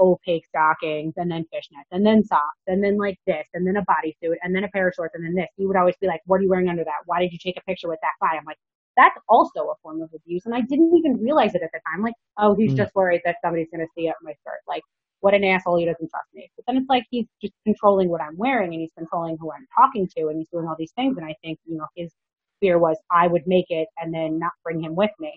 [0.00, 3.82] opaque stockings and then fishnets and then socks and then like this and then a
[3.82, 5.48] bodysuit and then a pair of shorts and then this.
[5.56, 7.02] He would always be like, What are you wearing under that?
[7.06, 8.36] Why did you take a picture with that guy?
[8.36, 8.58] I'm like,
[8.96, 10.44] that's also a form of abuse.
[10.46, 12.02] And I didn't even realize it at the time.
[12.02, 12.76] Like, oh, he's Mm.
[12.76, 14.60] just worried that somebody's going to see up my skirt.
[14.68, 14.82] Like,
[15.20, 15.78] what an asshole.
[15.78, 16.50] He doesn't trust me.
[16.56, 19.66] But then it's like he's just controlling what I'm wearing and he's controlling who I'm
[19.76, 21.16] talking to and he's doing all these things.
[21.16, 22.12] And I think, you know, his
[22.60, 25.32] fear was I would make it and then not bring him with me.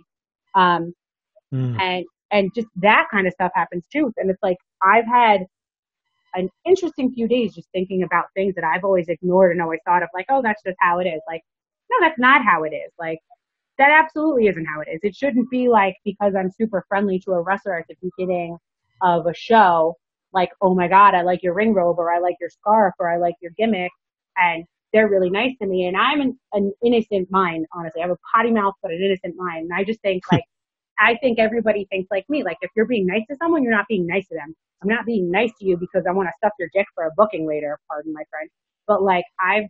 [0.55, 0.93] Um,
[1.53, 1.79] Mm.
[1.79, 4.13] and, and just that kind of stuff happens too.
[4.17, 5.41] And it's like, I've had
[6.35, 10.03] an interesting few days just thinking about things that I've always ignored and always thought
[10.03, 11.21] of like, oh, that's just how it is.
[11.27, 11.41] Like,
[11.89, 12.91] no, that's not how it is.
[12.99, 13.19] Like,
[13.77, 14.99] that absolutely isn't how it is.
[15.03, 18.57] It shouldn't be like because I'm super friendly to a wrestler at the beginning
[19.01, 19.95] of a show,
[20.33, 23.11] like, oh my God, I like your ring robe or I like your scarf or
[23.11, 23.91] I like your gimmick
[24.37, 28.01] and they're really nice to me and I'm an, an innocent mind, honestly.
[28.01, 29.69] I have a potty mouth but an innocent mind.
[29.69, 30.43] And I just think like
[30.99, 32.43] I think everybody thinks like me.
[32.43, 34.55] Like if you're being nice to someone, you're not being nice to them.
[34.81, 37.11] I'm not being nice to you because I want to stuff your dick for a
[37.17, 37.79] booking later.
[37.89, 38.49] Pardon my friend.
[38.87, 39.65] But like I've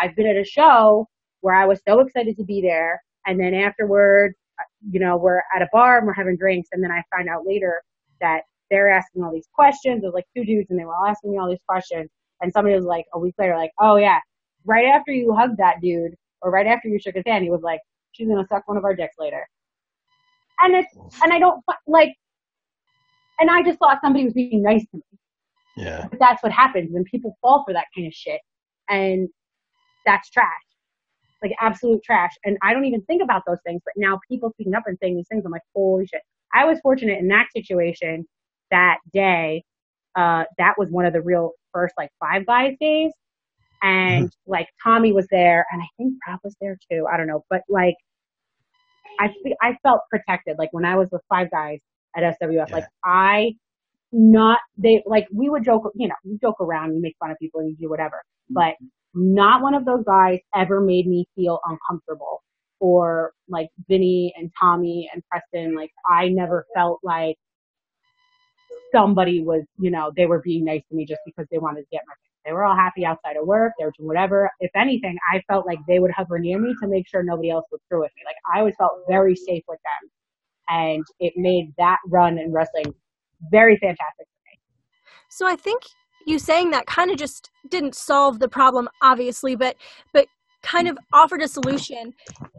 [0.00, 1.08] I've been at a show
[1.40, 5.42] where I was so excited to be there, and then afterwards, uh, you know, we're
[5.54, 7.82] at a bar and we're having drinks, and then I find out later
[8.20, 10.02] that they're asking all these questions.
[10.02, 12.08] There's like two dudes, and they were asking me all these questions,
[12.40, 14.20] and somebody was like a week later, like, oh yeah,
[14.64, 17.62] right after you hugged that dude, or right after you shook his hand, he was
[17.62, 17.80] like,
[18.12, 19.46] she's gonna suck one of our dicks later.
[20.62, 22.14] And it's and I don't like,
[23.40, 25.02] and I just thought somebody was being nice to me.
[25.76, 26.06] Yeah.
[26.08, 28.40] But that's what happens when people fall for that kind of shit,
[28.88, 29.28] and
[30.06, 30.46] that's trash,
[31.42, 32.32] like absolute trash.
[32.44, 35.16] And I don't even think about those things, but now people speaking up and saying
[35.16, 36.22] these things, I'm like, holy shit.
[36.54, 38.26] I was fortunate in that situation
[38.70, 39.64] that day.
[40.14, 43.12] Uh, that was one of the real first like Five Guys days,
[43.82, 44.50] and mm-hmm.
[44.50, 47.06] like Tommy was there, and I think Rob was there too.
[47.10, 47.96] I don't know, but like
[49.20, 49.28] I
[49.60, 50.56] I felt protected.
[50.58, 51.80] Like when I was with Five Guys
[52.16, 52.74] at SWF, yeah.
[52.74, 53.52] like I
[54.12, 57.38] not they like we would joke, you know, we joke around, you make fun of
[57.38, 58.54] people, and you do whatever, mm-hmm.
[58.54, 58.74] but
[59.14, 62.42] not one of those guys ever made me feel uncomfortable.
[62.80, 67.36] Or like Vinny and Tommy and Preston, like I never felt like
[68.92, 71.86] somebody was, you know, they were being nice to me just because they wanted to
[71.92, 72.14] get my
[72.44, 73.72] they were all happy outside of work.
[73.78, 74.50] They were doing whatever.
[74.60, 77.66] If anything, I felt like they would hover near me to make sure nobody else
[77.70, 78.22] was through with me.
[78.26, 80.10] Like I always felt very safe with them.
[80.68, 82.94] And it made that run in wrestling
[83.50, 84.60] very fantastic for me.
[85.28, 85.82] So I think
[86.26, 89.76] you saying that kind of just didn't solve the problem obviously but
[90.12, 90.26] but
[90.62, 92.14] kind of offered a solution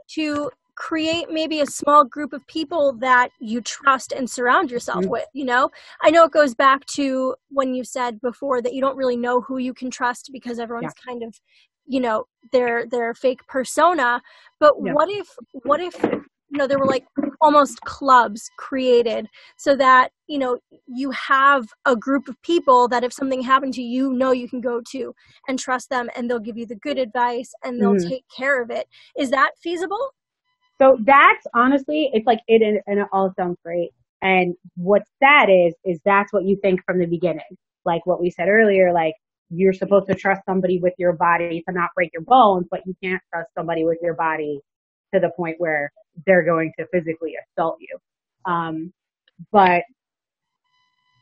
[0.09, 5.11] to create maybe a small group of people that you trust and surround yourself mm-hmm.
[5.11, 5.69] with you know
[6.01, 9.41] i know it goes back to when you said before that you don't really know
[9.41, 11.11] who you can trust because everyone's yeah.
[11.11, 11.39] kind of
[11.85, 14.21] you know their their fake persona
[14.59, 14.93] but yeah.
[14.93, 15.27] what if
[15.63, 17.05] what if you know there were like
[17.41, 20.57] almost clubs created so that you know
[20.87, 24.47] you have a group of people that if something happened to you, you know you
[24.47, 25.13] can go to
[25.47, 28.07] and trust them and they'll give you the good advice and they'll mm-hmm.
[28.07, 30.13] take care of it is that feasible
[30.83, 35.73] so that's honestly it's like it and it all sounds great and what's sad is
[35.85, 39.15] is that's what you think from the beginning like what we said earlier like
[39.49, 42.95] you're supposed to trust somebody with your body to not break your bones but you
[43.03, 44.59] can't trust somebody with your body
[45.13, 45.91] to the point where
[46.25, 47.97] they're going to physically assault you.
[48.51, 48.93] Um,
[49.51, 49.83] but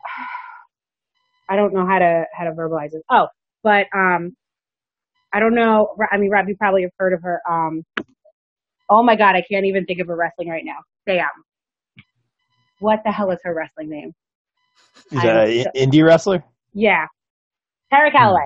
[1.50, 3.04] I don't know how to how to verbalize it.
[3.12, 3.28] Oh,
[3.64, 4.36] but um,
[5.34, 5.96] I don't know.
[6.12, 7.42] I mean, Rob, you probably have heard of her.
[7.50, 7.84] Um,
[8.92, 10.78] oh my God, I can't even think of her wrestling right now.
[11.08, 11.30] Sam.
[12.80, 14.12] What the hell is her wrestling name?
[15.12, 16.44] Is that an indie wrestler?
[16.74, 17.06] Yeah,
[17.92, 18.46] Tara Calloway.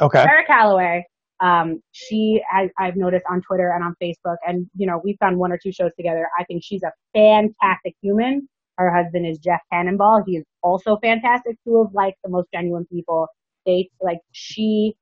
[0.00, 0.22] Okay.
[0.22, 1.04] Tara Calloway
[1.40, 5.38] um, she, I, I've noticed on Twitter and on Facebook, and you know, we've done
[5.38, 6.28] one or two shows together.
[6.38, 8.48] I think she's a fantastic human.
[8.76, 10.24] Her husband is Jeff Cannonball.
[10.26, 11.56] He is also fantastic.
[11.64, 13.28] Two of like the most genuine people.
[13.66, 14.94] They like she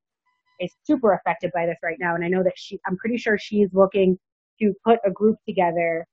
[0.60, 2.78] is super affected by this right now, and I know that she.
[2.86, 4.18] I'm pretty sure she's looking
[4.60, 6.06] to put a group together.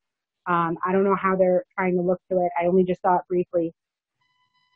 [0.47, 2.51] Um, I don't know how they're trying to look to it.
[2.61, 3.73] I only just saw it briefly,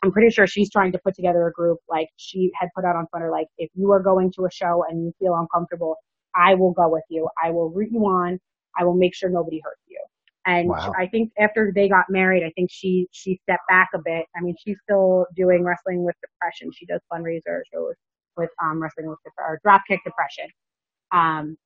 [0.03, 2.95] I'm pretty sure she's trying to put together a group like she had put out
[2.95, 5.95] on Twitter, like if you are going to a show and you feel uncomfortable,
[6.35, 7.27] I will go with you.
[7.43, 8.39] I will root you on.
[8.79, 9.99] I will make sure nobody hurts you.
[10.45, 10.93] And wow.
[10.97, 14.25] I think after they got married, I think she she stepped back a bit.
[14.35, 16.71] I mean, she's still doing wrestling with depression.
[16.71, 17.95] She does fundraiser shows
[18.37, 20.45] with um, wrestling with or dropkick depression.
[21.11, 21.57] Um,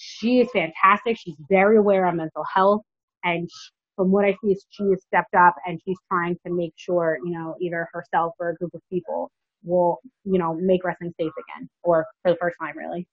[0.00, 1.18] she is fantastic.
[1.18, 2.82] She's very aware of mental health,
[3.24, 3.48] and
[3.96, 7.32] from what I see, she has stepped up and she's trying to make sure, you
[7.32, 9.28] know, either herself or a group of people
[9.64, 13.08] will, you know, make wrestling safe again, or for the first time, really.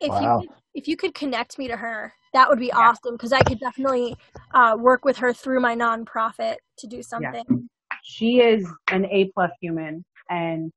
[0.00, 0.40] If wow.
[0.40, 2.78] you could, if you could connect me to her, that would be yeah.
[2.78, 4.16] awesome because I could definitely
[4.54, 7.44] uh, work with her through my nonprofit to do something.
[7.48, 7.56] Yeah.
[8.04, 10.70] She is an A plus human, and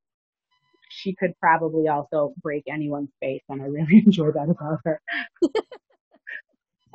[0.89, 5.01] she could probably also break anyone's face, and I really enjoy that about her.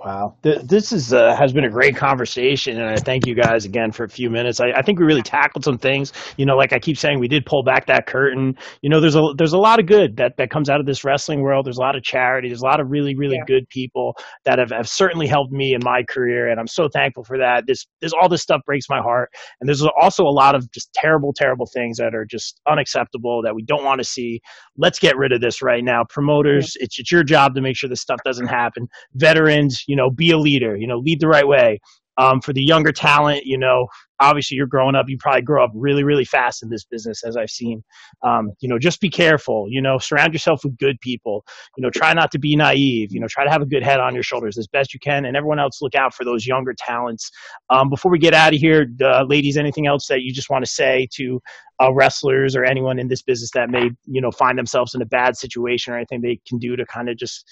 [0.03, 3.93] Wow, this is uh, has been a great conversation, and I thank you guys again
[3.93, 4.59] for a few minutes.
[4.59, 6.15] I, I, think we really tackled some things.
[6.39, 8.57] You know, like I keep saying, we did pull back that curtain.
[8.81, 11.05] You know, there's a there's a lot of good that that comes out of this
[11.05, 11.67] wrestling world.
[11.67, 12.49] There's a lot of charity.
[12.49, 13.45] There's a lot of really really yeah.
[13.47, 17.25] good people that have, have certainly helped me in my career, and I'm so thankful
[17.25, 17.67] for that.
[17.67, 19.29] This this all this stuff breaks my heart,
[19.61, 23.55] and there's also a lot of just terrible terrible things that are just unacceptable that
[23.55, 24.41] we don't want to see.
[24.79, 26.05] Let's get rid of this right now.
[26.09, 26.87] Promoters, yeah.
[26.87, 28.89] it's it's your job to make sure this stuff doesn't happen.
[29.13, 31.71] Veterans you know, be a leader, you know, lead the right way.
[32.19, 33.87] um, for the younger talent, you know,
[34.21, 37.37] obviously you're growing up, you probably grow up really, really fast in this business, as
[37.37, 37.83] I've seen.
[38.23, 39.67] Um, you know, just be careful.
[39.71, 41.45] You know, surround yourself with good people.
[41.79, 43.13] You know, try not to be naive.
[43.13, 45.25] You know, try to have a good head on your shoulders as best you can,
[45.25, 47.31] and everyone else look out for those younger talents.
[47.71, 50.65] Um, before we get out of here, uh, ladies, anything else that you just want
[50.65, 51.41] to say to
[51.83, 55.07] uh, wrestlers or anyone in this business that may, you know, find themselves in a
[55.07, 57.49] bad situation or anything they can do to kind of just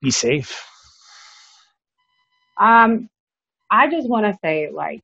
[0.00, 0.62] be safe?
[2.60, 3.08] Um,
[3.70, 5.00] I just want to say, like,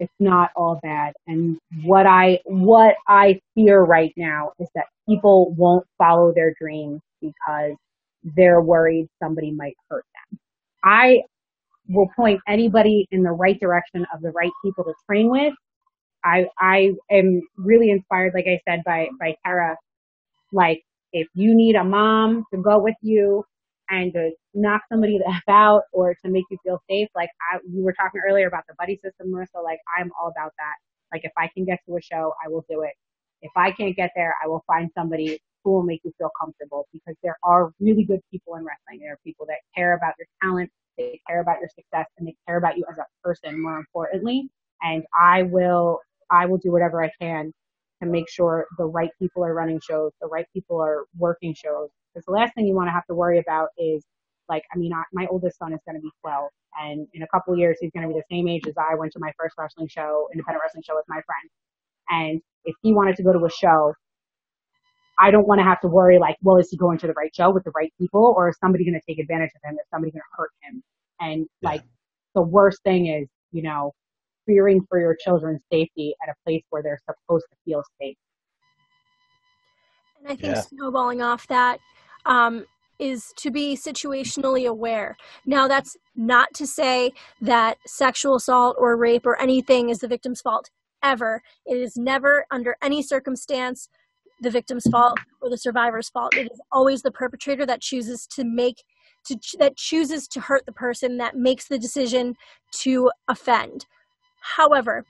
[0.00, 1.14] it's not all bad.
[1.26, 7.00] And what I what I fear right now is that people won't follow their dreams
[7.20, 7.74] because
[8.36, 10.38] they're worried somebody might hurt them.
[10.84, 11.22] I
[11.88, 15.54] will point anybody in the right direction of the right people to train with.
[16.24, 19.76] I I am really inspired, like I said, by by Tara.
[20.52, 20.82] Like
[21.12, 23.44] if you need a mom to go with you,
[23.90, 27.08] and to knock somebody the F out or to make you feel safe.
[27.14, 29.62] Like I, we were talking earlier about the buddy system, Marissa.
[29.62, 30.74] Like I'm all about that.
[31.12, 32.92] Like if I can get to a show, I will do it.
[33.42, 36.88] If I can't get there, I will find somebody who will make you feel comfortable
[36.92, 39.00] because there are really good people in wrestling.
[39.00, 42.36] There are people that care about your talent, they care about your success, and they
[42.46, 44.48] care about you as a person more importantly.
[44.82, 47.52] And I will, I will do whatever I can
[48.02, 51.88] to make sure the right people are running shows, the right people are working shows,
[52.14, 54.04] because the last thing you want to have to worry about is
[54.48, 56.48] like, I mean, I, my oldest son is going to be 12
[56.80, 58.94] and in a couple of years, he's going to be the same age as I
[58.94, 61.50] went to my first wrestling show, independent wrestling show with my friend.
[62.10, 63.94] And if he wanted to go to a show,
[65.20, 67.34] I don't want to have to worry like, well, is he going to the right
[67.34, 69.74] show with the right people or is somebody going to take advantage of him?
[69.74, 70.82] Is somebody going to hurt him?
[71.20, 71.70] And yeah.
[71.70, 71.82] like
[72.34, 73.92] the worst thing is, you know,
[74.48, 78.16] fearing for your children's safety at a place where they're supposed to feel safe.
[80.18, 80.62] And I think yeah.
[80.62, 81.78] snowballing off that,
[82.26, 82.64] um,
[82.98, 85.16] is to be situationally aware.
[85.46, 90.40] Now, that's not to say that sexual assault or rape or anything is the victim's
[90.40, 90.68] fault,
[91.02, 91.42] ever.
[91.64, 93.88] It is never, under any circumstance,
[94.40, 96.34] the victim's fault or the survivor's fault.
[96.34, 98.82] It is always the perpetrator that chooses to make
[99.26, 102.34] to that chooses to hurt the person that makes the decision
[102.80, 103.86] to offend.
[104.40, 105.04] However,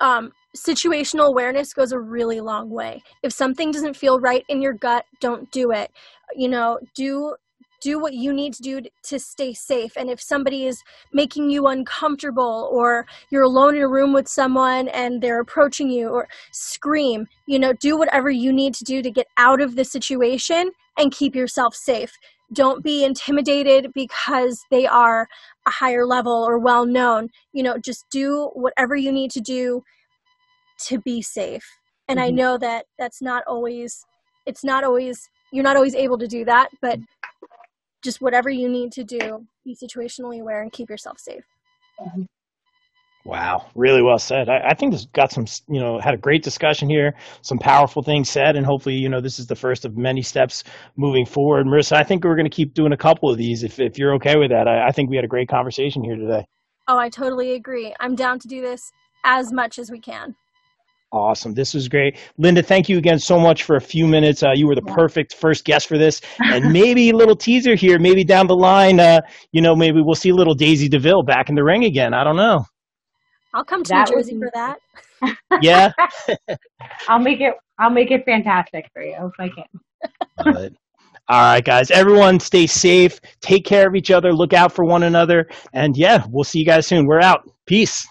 [0.00, 3.02] um, situational awareness goes a really long way.
[3.22, 5.90] If something doesn't feel right in your gut, don't do it.
[6.34, 7.34] You know, do
[7.82, 9.96] do what you need to do to stay safe.
[9.96, 10.80] And if somebody is
[11.12, 16.08] making you uncomfortable or you're alone in a room with someone and they're approaching you
[16.08, 19.84] or scream, you know, do whatever you need to do to get out of the
[19.84, 22.12] situation and keep yourself safe.
[22.52, 25.28] Don't be intimidated because they are
[25.66, 27.28] a higher level or well known.
[27.52, 29.82] You know, just do whatever you need to do
[30.86, 31.64] to be safe.
[32.08, 32.26] And mm-hmm.
[32.26, 34.04] I know that that's not always,
[34.46, 36.98] it's not always, you're not always able to do that, but
[38.02, 41.44] just whatever you need to do, be situationally aware and keep yourself safe.
[42.00, 42.22] Mm-hmm.
[43.24, 44.48] Wow, really well said.
[44.48, 48.02] I, I, think this got some, you know, had a great discussion here, some powerful
[48.02, 50.64] things said, and hopefully, you know, this is the first of many steps
[50.96, 51.66] moving forward.
[51.66, 54.14] Marissa, I think we're going to keep doing a couple of these if, if you're
[54.14, 54.66] okay with that.
[54.66, 56.44] I, I think we had a great conversation here today.
[56.88, 57.94] Oh, I totally agree.
[58.00, 58.90] I'm down to do this
[59.24, 60.34] as much as we can.
[61.12, 61.54] Awesome.
[61.54, 62.16] This was great.
[62.38, 64.42] Linda, thank you again so much for a few minutes.
[64.42, 64.94] Uh, you were the yeah.
[64.94, 66.22] perfect first guest for this.
[66.40, 69.20] And maybe a little teaser here, maybe down the line, uh,
[69.52, 72.14] you know, maybe we'll see little Daisy DeVille back in the ring again.
[72.14, 72.66] I don't know.
[73.54, 74.78] I'll come to that New Jersey for that.
[75.62, 75.92] yeah.
[77.08, 80.76] I'll make it I'll make it fantastic for you if I can.
[81.28, 81.90] All right, guys.
[81.90, 83.20] Everyone stay safe.
[83.40, 84.32] Take care of each other.
[84.32, 85.48] Look out for one another.
[85.72, 87.06] And yeah, we'll see you guys soon.
[87.06, 87.48] We're out.
[87.66, 88.06] Peace.